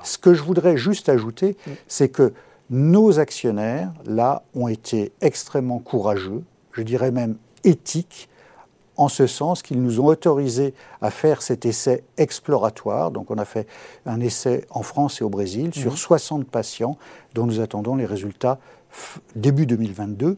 Ce 0.03 0.17
que 0.17 0.33
je 0.33 0.41
voudrais 0.41 0.77
juste 0.77 1.09
ajouter, 1.09 1.57
c'est 1.87 2.09
que 2.09 2.33
nos 2.69 3.19
actionnaires, 3.19 3.91
là, 4.05 4.43
ont 4.55 4.67
été 4.67 5.11
extrêmement 5.21 5.79
courageux, 5.79 6.43
je 6.71 6.81
dirais 6.81 7.11
même 7.11 7.35
éthiques, 7.63 8.29
en 8.97 9.07
ce 9.07 9.27
sens 9.27 9.61
qu'ils 9.61 9.81
nous 9.81 9.99
ont 9.99 10.05
autorisé 10.05 10.73
à 11.01 11.11
faire 11.11 11.41
cet 11.41 11.65
essai 11.65 12.03
exploratoire. 12.17 13.11
Donc 13.11 13.31
on 13.31 13.37
a 13.37 13.45
fait 13.45 13.67
un 14.05 14.19
essai 14.19 14.65
en 14.69 14.83
France 14.83 15.21
et 15.21 15.23
au 15.23 15.29
Brésil 15.29 15.73
sur 15.73 15.97
60 15.97 16.39
mhm. 16.39 16.45
patients 16.45 16.97
dont 17.33 17.45
nous 17.45 17.59
attendons 17.59 17.95
les 17.95 18.05
résultats 18.05 18.59
début 19.35 19.65
2022. 19.65 20.37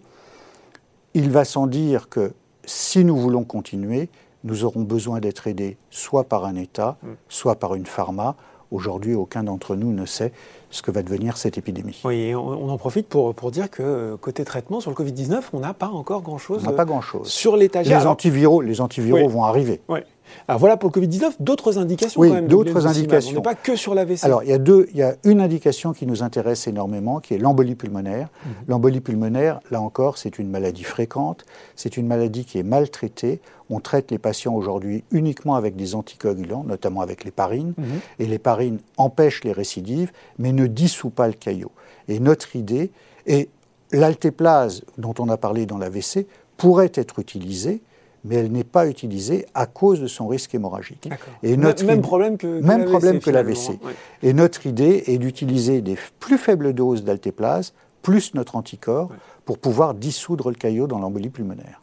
Il 1.14 1.30
va 1.30 1.46
sans 1.46 1.68
dire 1.68 2.10
que 2.10 2.34
si 2.66 3.06
nous 3.06 3.18
voulons 3.18 3.44
continuer, 3.44 4.10
nous 4.44 4.64
aurons 4.64 4.82
besoin 4.82 5.20
d'être 5.20 5.48
aidés 5.48 5.78
soit 5.90 6.26
par 6.26 6.46
un 6.46 6.56
État, 6.56 6.98
mhm. 7.04 7.16
soit 7.30 7.56
par 7.56 7.76
une 7.76 7.86
pharma. 7.86 8.36
Aujourd'hui, 8.72 9.16
aucun 9.16 9.44
d'entre 9.44 9.76
nous 9.76 9.94
ne 9.94 10.06
sait 10.06 10.32
ce 10.70 10.82
que 10.82 10.92
va 10.92 11.02
devenir 11.02 11.38
cette 11.38 11.58
épidémie. 11.58 12.02
Oui, 12.04 12.36
on, 12.36 12.70
en 12.70 12.78
profite 12.78 13.08
pour, 13.08 13.34
pour 13.34 13.52
dire 13.52 13.70
que 13.70 13.82
euh, 13.84 14.18
côté 14.18 14.44
traitement 14.44 14.82
sur 14.82 14.92
le 14.92 14.96
Covid-19, 14.96 15.42
on 15.54 15.60
n'a 15.60 15.74
pas 15.74 15.88
encore 15.88 16.22
grand-chose. 16.22 16.64
On 16.66 16.72
n'a 16.72 16.76
pas 16.76 16.86
grand-chose. 16.86 17.28
Sur 17.28 17.56
l'étagère. 17.56 18.00
Les 18.00 18.06
antiviraux, 18.06 18.62
les 18.62 18.82
antiviraux 18.82 19.30
vont 19.30 19.44
arriver. 19.44 19.80
Oui. 19.88 20.00
Alors 20.48 20.60
voilà 20.60 20.78
pour 20.78 20.92
le 20.94 21.02
Covid-19, 21.02 21.36
d'autres 21.40 21.78
indications 21.78 22.22
oui, 22.22 22.32
d'autres 22.44 22.88
indications. 22.88 23.32
On 23.32 23.36
n'est 23.36 23.42
pas 23.42 23.56
que 23.56 23.76
sur 23.76 23.94
l'AVC. 23.94 24.24
Alors 24.24 24.44
il 24.44 24.50
y, 24.50 24.54
a 24.54 24.58
deux, 24.58 24.88
il 24.92 24.98
y 24.98 25.04
a 25.04 25.16
une 25.24 25.42
indication 25.42 25.94
qui 25.94 26.06
nous 26.06 26.24
intéresse 26.24 26.68
énormément, 26.68 27.20
qui 27.20 27.34
est 27.34 27.38
l'embolie 27.38 27.76
pulmonaire. 27.76 28.30
Mhm. 28.46 28.52
L'embolie 28.68 29.02
pulmonaire, 29.02 29.60
là 29.72 29.82
encore, 29.82 30.18
c'est 30.18 30.40
une 30.40 30.50
maladie 30.50 30.84
fréquente, 30.84 31.46
c'est 31.76 31.98
une 31.98 32.08
maladie 32.08 32.46
qui 32.46 32.60
est 32.60 32.64
maltraitée. 32.64 33.42
On 33.70 33.80
traite 33.80 34.12
les 34.12 34.18
patients 34.18 34.56
aujourd'hui 34.56 35.04
uniquement 35.12 35.56
avec 35.56 35.76
des 35.76 35.96
anticoagulants, 35.96 36.64
notamment 36.64 37.02
avec 37.02 37.24
l'héparine. 37.24 37.74
Mhm. 37.78 37.86
Et 38.20 38.26
l'héparine 38.26 38.80
empêche 38.98 39.44
les 39.44 39.52
récidives, 39.52 40.12
mais 40.40 40.52
ne 40.52 40.68
dissout 40.68 41.10
pas 41.10 41.28
le 41.28 41.34
caillot. 41.34 41.72
Et 42.08 42.20
notre 42.20 42.56
idée, 42.56 42.92
et 43.26 43.50
l'altéplase 43.92 44.84
dont 44.98 45.14
on 45.20 45.30
a 45.30 45.38
parlé 45.38 45.66
dans 45.66 45.78
l'AVC, 45.78 46.28
pourrait 46.58 46.92
être 46.96 47.20
utilisée 47.20 47.82
mais 48.28 48.36
elle 48.36 48.52
n'est 48.52 48.64
pas 48.64 48.88
utilisée 48.88 49.46
à 49.54 49.66
cause 49.66 50.02
de 50.02 50.08
son 50.08 50.28
risque 50.28 50.54
hémorragique. 50.54 51.10
Et 51.44 51.58
notre 51.58 51.86
même 51.86 52.02
problème 52.02 52.38
que, 52.38 52.62
même 52.62 52.86
problème 52.86 53.20
que 53.20 53.30
l'AVC. 53.30 53.80
Et 54.24 54.34
notre 54.34 54.66
idée 54.66 55.04
est 55.08 55.18
d'utiliser 55.18 55.82
des 55.82 55.98
plus 56.20 56.38
faibles 56.38 56.74
doses 56.74 57.04
d'altéplase 57.04 57.74
plus 58.02 58.34
notre 58.34 58.56
anticorps 58.56 59.10
pour 59.44 59.58
pouvoir 59.58 59.94
dissoudre 59.94 60.50
le 60.50 60.56
caillot 60.56 60.88
dans 60.88 61.00
l'embolie 61.00 61.30
pulmonaire. 61.30 61.82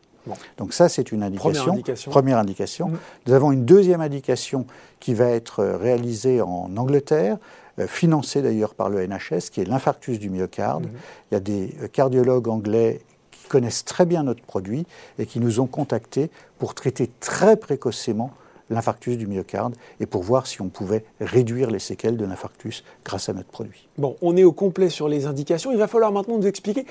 Donc 0.56 0.72
ça, 0.72 0.88
c'est 0.88 1.12
une 1.12 1.22
indication. 1.22 1.82
Première 2.06 2.38
indication. 2.38 2.88
Mm. 2.88 2.98
Nous 3.26 3.32
avons 3.34 3.52
une 3.52 3.64
deuxième 3.64 4.00
indication 4.00 4.66
qui 5.00 5.12
va 5.12 5.26
être 5.26 5.64
réalisée 5.64 6.40
en 6.40 6.74
Angleterre, 6.76 7.36
euh, 7.78 7.86
financée 7.86 8.40
d'ailleurs 8.40 8.74
par 8.74 8.88
le 8.88 9.06
NHS, 9.06 9.50
qui 9.52 9.60
est 9.60 9.64
l'infarctus 9.64 10.18
du 10.18 10.30
myocarde. 10.30 10.86
Mm-hmm. 10.86 11.30
Il 11.30 11.34
y 11.34 11.36
a 11.36 11.40
des 11.40 11.74
cardiologues 11.92 12.48
anglais 12.48 13.02
connaissent 13.48 13.84
très 13.84 14.06
bien 14.06 14.22
notre 14.22 14.42
produit 14.42 14.86
et 15.18 15.26
qui 15.26 15.40
nous 15.40 15.60
ont 15.60 15.66
contactés 15.66 16.30
pour 16.58 16.74
traiter 16.74 17.10
très 17.20 17.56
précocement 17.56 18.32
l'infarctus 18.70 19.18
du 19.18 19.26
myocarde 19.26 19.74
et 20.00 20.06
pour 20.06 20.22
voir 20.22 20.46
si 20.46 20.62
on 20.62 20.68
pouvait 20.68 21.04
réduire 21.20 21.70
les 21.70 21.78
séquelles 21.78 22.16
de 22.16 22.24
l'infarctus 22.24 22.82
grâce 23.04 23.28
à 23.28 23.32
notre 23.32 23.48
produit. 23.48 23.88
Bon, 23.98 24.16
on 24.22 24.36
est 24.36 24.44
au 24.44 24.52
complet 24.52 24.88
sur 24.88 25.08
les 25.08 25.26
indications. 25.26 25.70
Il 25.70 25.78
va 25.78 25.86
falloir 25.86 26.12
maintenant 26.12 26.38
nous 26.38 26.46
expliquer 26.46 26.86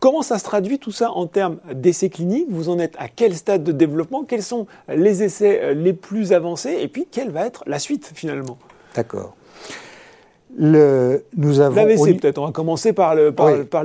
comment 0.00 0.22
ça 0.22 0.38
se 0.38 0.44
traduit 0.44 0.78
tout 0.78 0.92
ça 0.92 1.10
en 1.10 1.26
termes 1.26 1.58
d'essais 1.72 2.10
cliniques. 2.10 2.46
Vous 2.48 2.68
en 2.68 2.78
êtes 2.78 2.94
à 2.98 3.08
quel 3.08 3.34
stade 3.34 3.64
de 3.64 3.72
développement? 3.72 4.24
Quels 4.24 4.42
sont 4.42 4.66
les 4.88 5.22
essais 5.22 5.60
euh, 5.62 5.74
les 5.74 5.92
plus 5.92 6.32
avancés? 6.32 6.78
Et 6.80 6.88
puis, 6.88 7.06
quelle 7.10 7.30
va 7.30 7.46
être 7.46 7.64
la 7.66 7.78
suite 7.78 8.12
finalement? 8.14 8.58
D'accord. 8.94 9.34
Le, 10.56 11.24
nous 11.36 11.60
avons. 11.60 11.74
L'AVC 11.74 12.20
peut-être. 12.20 12.38
On 12.38 12.46
va 12.46 12.52
commencer 12.52 12.92
par 12.92 13.14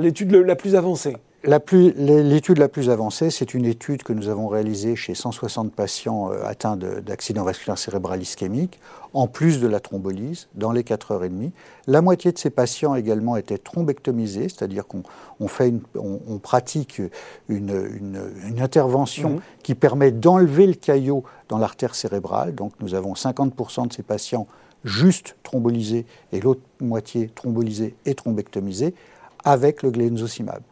l'étude 0.00 0.32
la 0.34 0.54
plus 0.54 0.76
avancée. 0.76 1.16
L'étude 1.44 2.58
la, 2.58 2.68
plus 2.68 2.90
avancée, 2.90 3.30
c'est 3.30 3.54
une 3.54 3.64
étude 3.64 4.02
que 4.02 4.12
nous 4.12 4.28
avons 4.28 4.48
réalisée 4.48 4.96
chez 4.96 5.14
160 5.14 5.72
patients 5.72 6.32
euh, 6.32 6.44
atteints 6.44 6.76
d'accident 6.76 7.44
vasculaire 7.44 7.78
cérébral 7.78 8.20
ischémique, 8.20 8.80
en 9.14 9.28
plus 9.28 9.60
de 9.60 9.68
la 9.68 9.78
thrombolyse, 9.78 10.48
dans 10.56 10.72
les 10.72 10.82
4 10.82 11.12
heures 11.12 11.22
et 11.22 11.28
demie. 11.28 11.52
La 11.86 12.02
moitié 12.02 12.32
de 12.32 12.38
ces 12.38 12.50
patients 12.50 12.96
également 12.96 13.36
étaient 13.36 13.56
thrombectomisés, 13.56 14.48
c'est-à-dire 14.48 14.84
qu'on 14.88 15.04
on, 15.38 16.38
pratique 16.38 17.00
une, 17.48 18.18
intervention 18.58 19.36
mmh. 19.36 19.40
qui 19.62 19.76
permet 19.76 20.10
d'enlever 20.10 20.66
le 20.66 20.74
caillot 20.74 21.22
dans 21.48 21.58
l'artère 21.58 21.94
cérébrale. 21.94 22.52
Donc 22.56 22.72
nous 22.80 22.94
avons 22.94 23.12
50% 23.12 23.86
de 23.86 23.92
ces 23.92 24.02
patients 24.02 24.48
juste 24.82 25.36
thrombolisés 25.44 26.04
et 26.32 26.40
l'autre 26.40 26.62
moitié 26.80 27.30
thrombolisés 27.32 27.94
et 28.06 28.14
thrombectomisés 28.16 28.92
avec 29.44 29.84
le 29.84 29.92
glenzocimab 29.92 30.62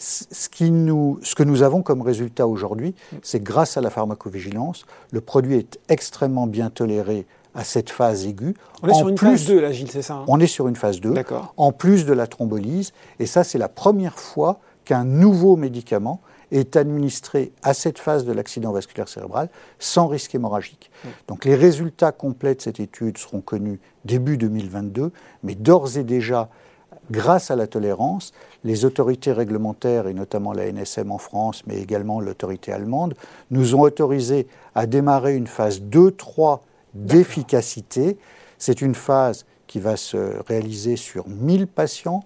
ce, 0.00 0.48
qui 0.48 0.70
nous, 0.70 1.18
ce 1.22 1.34
que 1.34 1.42
nous 1.42 1.62
avons 1.62 1.82
comme 1.82 2.00
résultat 2.00 2.46
aujourd'hui, 2.46 2.94
c'est 3.22 3.42
grâce 3.42 3.76
à 3.76 3.80
la 3.80 3.90
pharmacovigilance, 3.90 4.86
le 5.12 5.20
produit 5.20 5.56
est 5.56 5.78
extrêmement 5.88 6.46
bien 6.46 6.70
toléré 6.70 7.26
à 7.54 7.64
cette 7.64 7.90
phase 7.90 8.26
aiguë. 8.26 8.54
On 8.82 8.88
est 8.88 8.94
sur 8.94 9.08
une 9.08 9.18
phase 9.18 9.46
2, 9.46 9.60
là, 9.60 9.72
Gilles, 9.72 9.90
c'est 9.90 10.02
ça 10.02 10.14
hein? 10.14 10.24
On 10.26 10.40
est 10.40 10.46
sur 10.46 10.68
une 10.68 10.76
phase 10.76 11.00
2, 11.00 11.14
en 11.56 11.72
plus 11.72 12.06
de 12.06 12.12
la 12.12 12.26
thrombolyse. 12.26 12.92
Et 13.18 13.26
ça, 13.26 13.44
c'est 13.44 13.58
la 13.58 13.68
première 13.68 14.18
fois 14.18 14.60
qu'un 14.84 15.04
nouveau 15.04 15.56
médicament 15.56 16.20
est 16.50 16.76
administré 16.76 17.52
à 17.62 17.74
cette 17.74 17.98
phase 17.98 18.24
de 18.24 18.32
l'accident 18.32 18.72
vasculaire 18.72 19.08
cérébral 19.08 19.50
sans 19.78 20.08
risque 20.08 20.34
hémorragique. 20.34 20.90
Donc 21.28 21.44
les 21.44 21.54
résultats 21.54 22.10
complets 22.10 22.54
de 22.54 22.62
cette 22.62 22.80
étude 22.80 23.18
seront 23.18 23.40
connus 23.40 23.80
début 24.04 24.36
2022, 24.36 25.12
mais 25.42 25.54
d'ores 25.54 25.96
et 25.96 26.04
déjà, 26.04 26.48
grâce 27.10 27.50
à 27.50 27.56
la 27.56 27.66
tolérance, 27.66 28.32
les 28.64 28.84
autorités 28.84 29.32
réglementaires, 29.32 30.06
et 30.06 30.14
notamment 30.14 30.52
la 30.52 30.70
NSM 30.70 31.10
en 31.10 31.18
France, 31.18 31.62
mais 31.66 31.80
également 31.80 32.20
l'autorité 32.20 32.72
allemande, 32.72 33.14
nous 33.50 33.74
ont 33.74 33.80
autorisé 33.80 34.46
à 34.74 34.86
démarrer 34.86 35.36
une 35.36 35.46
phase 35.46 35.80
2-3 35.80 36.60
d'efficacité. 36.94 38.18
C'est 38.58 38.80
une 38.80 38.94
phase 38.94 39.46
qui 39.66 39.80
va 39.80 39.96
se 39.96 40.42
réaliser 40.46 40.96
sur 40.96 41.28
1000 41.28 41.66
patients. 41.66 42.24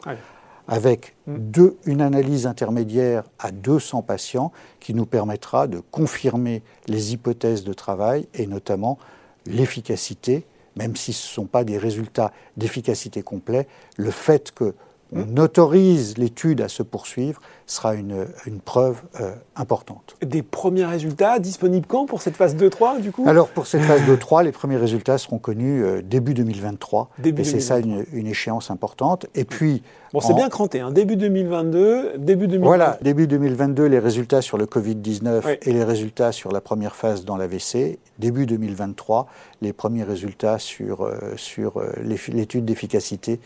avec 0.67 1.15
mm. 1.27 1.69
une 1.85 2.01
analyse 2.01 2.47
intermédiaire 2.47 3.25
à 3.39 3.51
200 3.51 4.01
patients 4.01 4.51
qui 4.81 4.95
nous 4.95 5.05
permettra 5.05 5.67
de 5.67 5.81
confirmer 5.91 6.63
les 6.89 7.13
hypothèses 7.13 7.65
de 7.65 7.75
travail 7.75 8.27
et 8.33 8.47
notamment 8.47 8.99
l'efficacité, 9.47 10.47
même 10.77 10.97
si 10.97 11.13
ce 11.13 11.29
ne 11.29 11.35
sont 11.35 11.47
pas 11.47 11.65
des 11.65 11.79
résultats 11.79 12.33
d'efficacité 12.57 13.23
complets, 13.23 13.67
le 13.97 14.11
fait 14.11 14.53
que 14.53 14.75
on 15.13 15.37
autorise 15.37 16.19
l'étude 16.19 16.61
à 16.61 16.69
se 16.69 16.83
poursuivre 16.83 17.41
sera 17.67 17.95
une, 17.95 18.27
une 18.47 18.61
preuve 18.61 19.03
euh, 19.21 19.35
importante. 19.57 20.17
Des 20.23 20.43
premiers 20.43 20.85
résultats 20.85 21.39
disponibles 21.39 21.87
quand 21.87 22.07
pour 22.07 22.21
cette 22.21 22.37
phase 22.37 22.55
2-3 22.57 23.01
du 23.01 23.11
coup? 23.11 23.25
Alors 23.27 23.49
pour 23.49 23.67
cette 23.67 23.83
phase 23.83 24.03
2-3, 24.03 24.45
les 24.45 24.53
premiers 24.53 24.77
résultats 24.77 25.19
seront 25.19 25.39
connus 25.39 25.83
euh, 25.83 26.03
début 26.03 26.35
2023. 26.35 27.11
Début 27.19 27.43
et 27.43 27.45
c'est 27.45 27.61
ça 27.61 27.79
une, 27.79 28.05
une, 28.13 28.27
échéance 28.27 28.71
importante. 28.71 29.27
Et 29.35 29.45
puis... 29.45 29.83
Bon, 30.13 30.21
c'est 30.21 30.35
bien 30.35 30.49
cranté, 30.49 30.79
hein. 30.79 30.93
début 30.93 31.17
2022, 31.17 32.19
début 32.19 32.47
2022. 32.47 32.65
Voilà, 32.65 32.99
début 33.03 33.27
2022, 33.27 33.87
les 33.87 33.99
résultats 33.99 34.43
sur 34.43 34.57
le 34.57 34.67
Covid-19 34.67 35.59
et 35.63 35.73
les 35.73 35.83
résultats 35.83 36.31
sur 36.31 36.53
la 36.53 36.61
première 36.61 36.95
phase 36.95 37.25
dans 37.25 37.37
l'AVC. 37.37 37.99
Début 38.21 38.47
2023, 38.47 39.27
les 39.61 39.73
premiers 39.73 40.05
résultats 40.05 40.61
sur, 40.61 41.05
euh, 41.05 41.17
sur 41.35 41.83
l'étude 42.31 42.65
d'efficacité 42.65 43.41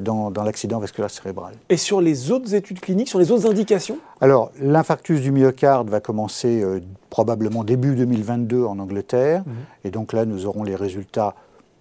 dans, 0.00 0.32
dans 0.32 0.42
l'accident 0.42 0.80
vasculaire 0.80 1.10
cérébral. 1.10 1.54
Et 1.68 1.76
sur 1.76 2.00
les 2.00 2.32
autres 2.32 2.56
études 2.56 2.80
cliniques, 2.80 3.08
sur 3.08 3.20
les 3.20 3.30
autres 3.30 3.46
indications 3.50 3.98
Alors, 4.20 4.50
l'infarctus 4.60 5.20
du 5.20 5.32
myocarde 5.32 5.90
va 5.90 6.00
commencer 6.00 6.62
euh, 6.62 6.80
probablement 7.10 7.64
début 7.64 7.94
2022 7.94 8.64
en 8.64 8.78
Angleterre. 8.78 9.42
Mhm. 9.46 9.54
Et 9.84 9.90
donc 9.90 10.12
là, 10.12 10.24
nous 10.24 10.46
aurons 10.46 10.62
les 10.62 10.76
résultats 10.76 11.34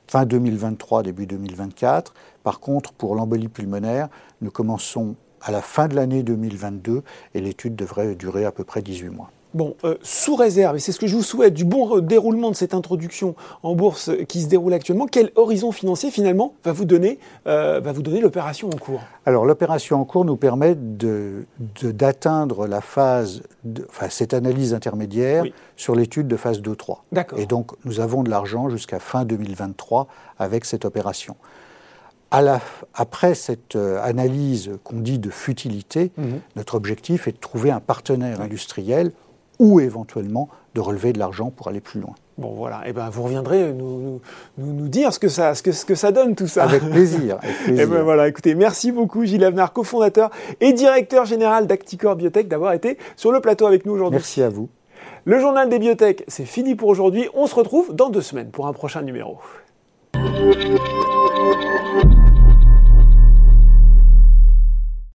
fin 0.08 0.26
2023, 0.26 1.04
début 1.04 1.28
2024. 1.28 2.14
Par 2.44 2.60
contre, 2.60 2.94
pour 2.94 3.16
l'embolie 3.16 3.48
pulmonaire, 3.48 4.10
nous 4.42 4.52
commençons 4.52 5.16
à 5.42 5.52
la 5.52 5.62
fin 5.62 5.88
de 5.88 5.96
l'année 5.96 6.24
2022 6.24 7.04
et 7.34 7.42
l'étude 7.42 7.76
devrait 7.76 8.16
durer 8.16 8.46
à 8.46 8.52
peu 8.52 8.64
près 8.64 8.82
18 8.82 9.10
mois. 9.10 9.32
Bon, 9.56 9.76
euh, 9.84 9.96
sous 10.04 10.36
réserve, 10.36 10.76
et 10.76 10.80
c'est 10.80 10.92
ce 10.92 11.00
que 11.00 11.08
je 11.08 11.16
vous 11.16 11.24
souhaite, 11.24 11.56
du 11.56 11.66
bon 11.66 12.00
déroulement 12.02 12.52
de 12.52 12.56
cette 12.56 12.76
introduction 12.76 13.36
en 13.64 13.74
bourse 13.74 14.12
qui 14.28 14.42
se 14.42 14.48
déroule 14.48 14.74
actuellement, 14.74 15.08
quel 15.08 15.32
horizon 15.36 15.72
financier 15.72 16.12
finalement 16.12 16.54
va 16.64 16.72
vous 16.72 16.86
donner, 16.86 17.18
euh, 17.48 17.80
va 17.80 17.92
vous 17.92 18.04
donner 18.04 18.22
l'opération 18.22 18.70
en 18.70 18.78
cours? 18.78 19.02
Alors 19.26 19.46
l'opération 19.46 20.00
en 20.00 20.06
cours 20.06 20.24
nous 20.24 20.36
permet 20.36 20.76
d'atteindre 20.76 22.66
de, 22.68 22.72
la 22.72 22.82
phase, 22.82 23.42
enfin 23.90 24.10
cette 24.10 24.36
analyse 24.36 24.76
intermédiaire 24.76 25.44
sur 25.76 25.96
l'étude 25.96 26.28
de 26.28 26.36
phase 26.36 26.62
2-3. 26.62 27.00
Et 27.38 27.48
donc 27.48 27.72
nous 27.86 28.02
avons 28.02 28.22
de 28.22 28.30
l'argent 28.30 28.70
jusqu'à 28.70 29.00
fin 29.00 29.26
2023 29.26 30.08
avec 30.38 30.64
cette 30.66 30.86
opération. 30.86 31.36
À 32.30 32.44
la, 32.44 32.62
après 32.94 33.34
cette 33.34 33.76
euh, 33.76 34.00
analyse 34.04 34.70
qu'on 34.84 35.00
dit 35.00 35.18
de 35.18 35.32
futilité, 35.32 36.12
mhm. 36.18 36.42
notre 36.56 36.76
objectif 36.76 37.28
est 37.28 37.32
de 37.32 37.40
trouver 37.40 37.72
un 37.72 37.80
partenaire 37.80 38.42
industriel 38.42 39.12
ou 39.60 39.80
éventuellement 39.80 40.50
de 40.74 40.82
relever 40.82 41.13
de 41.13 41.19
l'argent 41.19 41.52
pour 41.56 41.67
aller 41.67 41.82
plus 41.82 42.00
loin. 42.00 42.15
Bon 42.38 42.54
voilà, 42.54 42.82
et 42.86 42.91
eh 42.91 42.93
ben 42.93 43.10
vous 43.10 43.24
reviendrez 43.24 43.74
nous, 43.74 44.22
nous, 44.58 44.74
nous, 44.74 44.88
dire 44.88 45.13
ce 45.13 45.19
que, 45.19 45.28
ça, 45.28 45.54
ce, 45.56 45.62
que, 45.62 45.74
ce 45.74 45.86
que 45.86 45.95
ça 45.95 46.13
donne 46.13 46.36
tout 46.36 46.48
ça. 46.48 46.63
Avec 46.63 46.82
plaisir. 46.89 47.38
Avec 47.41 47.56
eh 47.62 47.63
plaisir. 47.65 47.84
Et 47.84 47.86
ben 47.86 48.02
voilà, 48.02 48.30
écoutez, 48.30 48.56
merci 48.56 48.93
beaucoup 48.93 49.26
Gilles 49.26 49.43
Avenard, 49.43 49.74
cofondateur 49.74 50.30
et 50.62 50.72
directeur 50.72 51.26
général 51.26 51.67
d'Acticor 51.67 52.15
Biotech 52.15 52.48
d'avoir 52.48 52.72
été 52.72 52.98
sur 53.17 53.34
le 53.34 53.41
plateau 53.41 53.67
avec 53.67 53.86
nous 53.86 53.93
aujourd'hui. 53.93 54.17
Merci 54.17 54.41
à 54.41 54.50
vous. 54.50 54.69
Le 55.26 55.39
journal 55.39 55.67
des 55.67 55.80
biotech, 55.80 56.24
c'est 56.28 56.45
fini 56.45 56.76
pour 56.76 56.88
aujourd'hui. 56.88 57.28
On 57.34 57.45
se 57.45 57.56
retrouve 57.56 57.93
dans 57.93 58.10
deux 58.10 58.22
semaines 58.22 58.52
pour 58.52 58.67
un 58.67 58.74
prochain 58.74 59.02
numéro. 59.02 59.38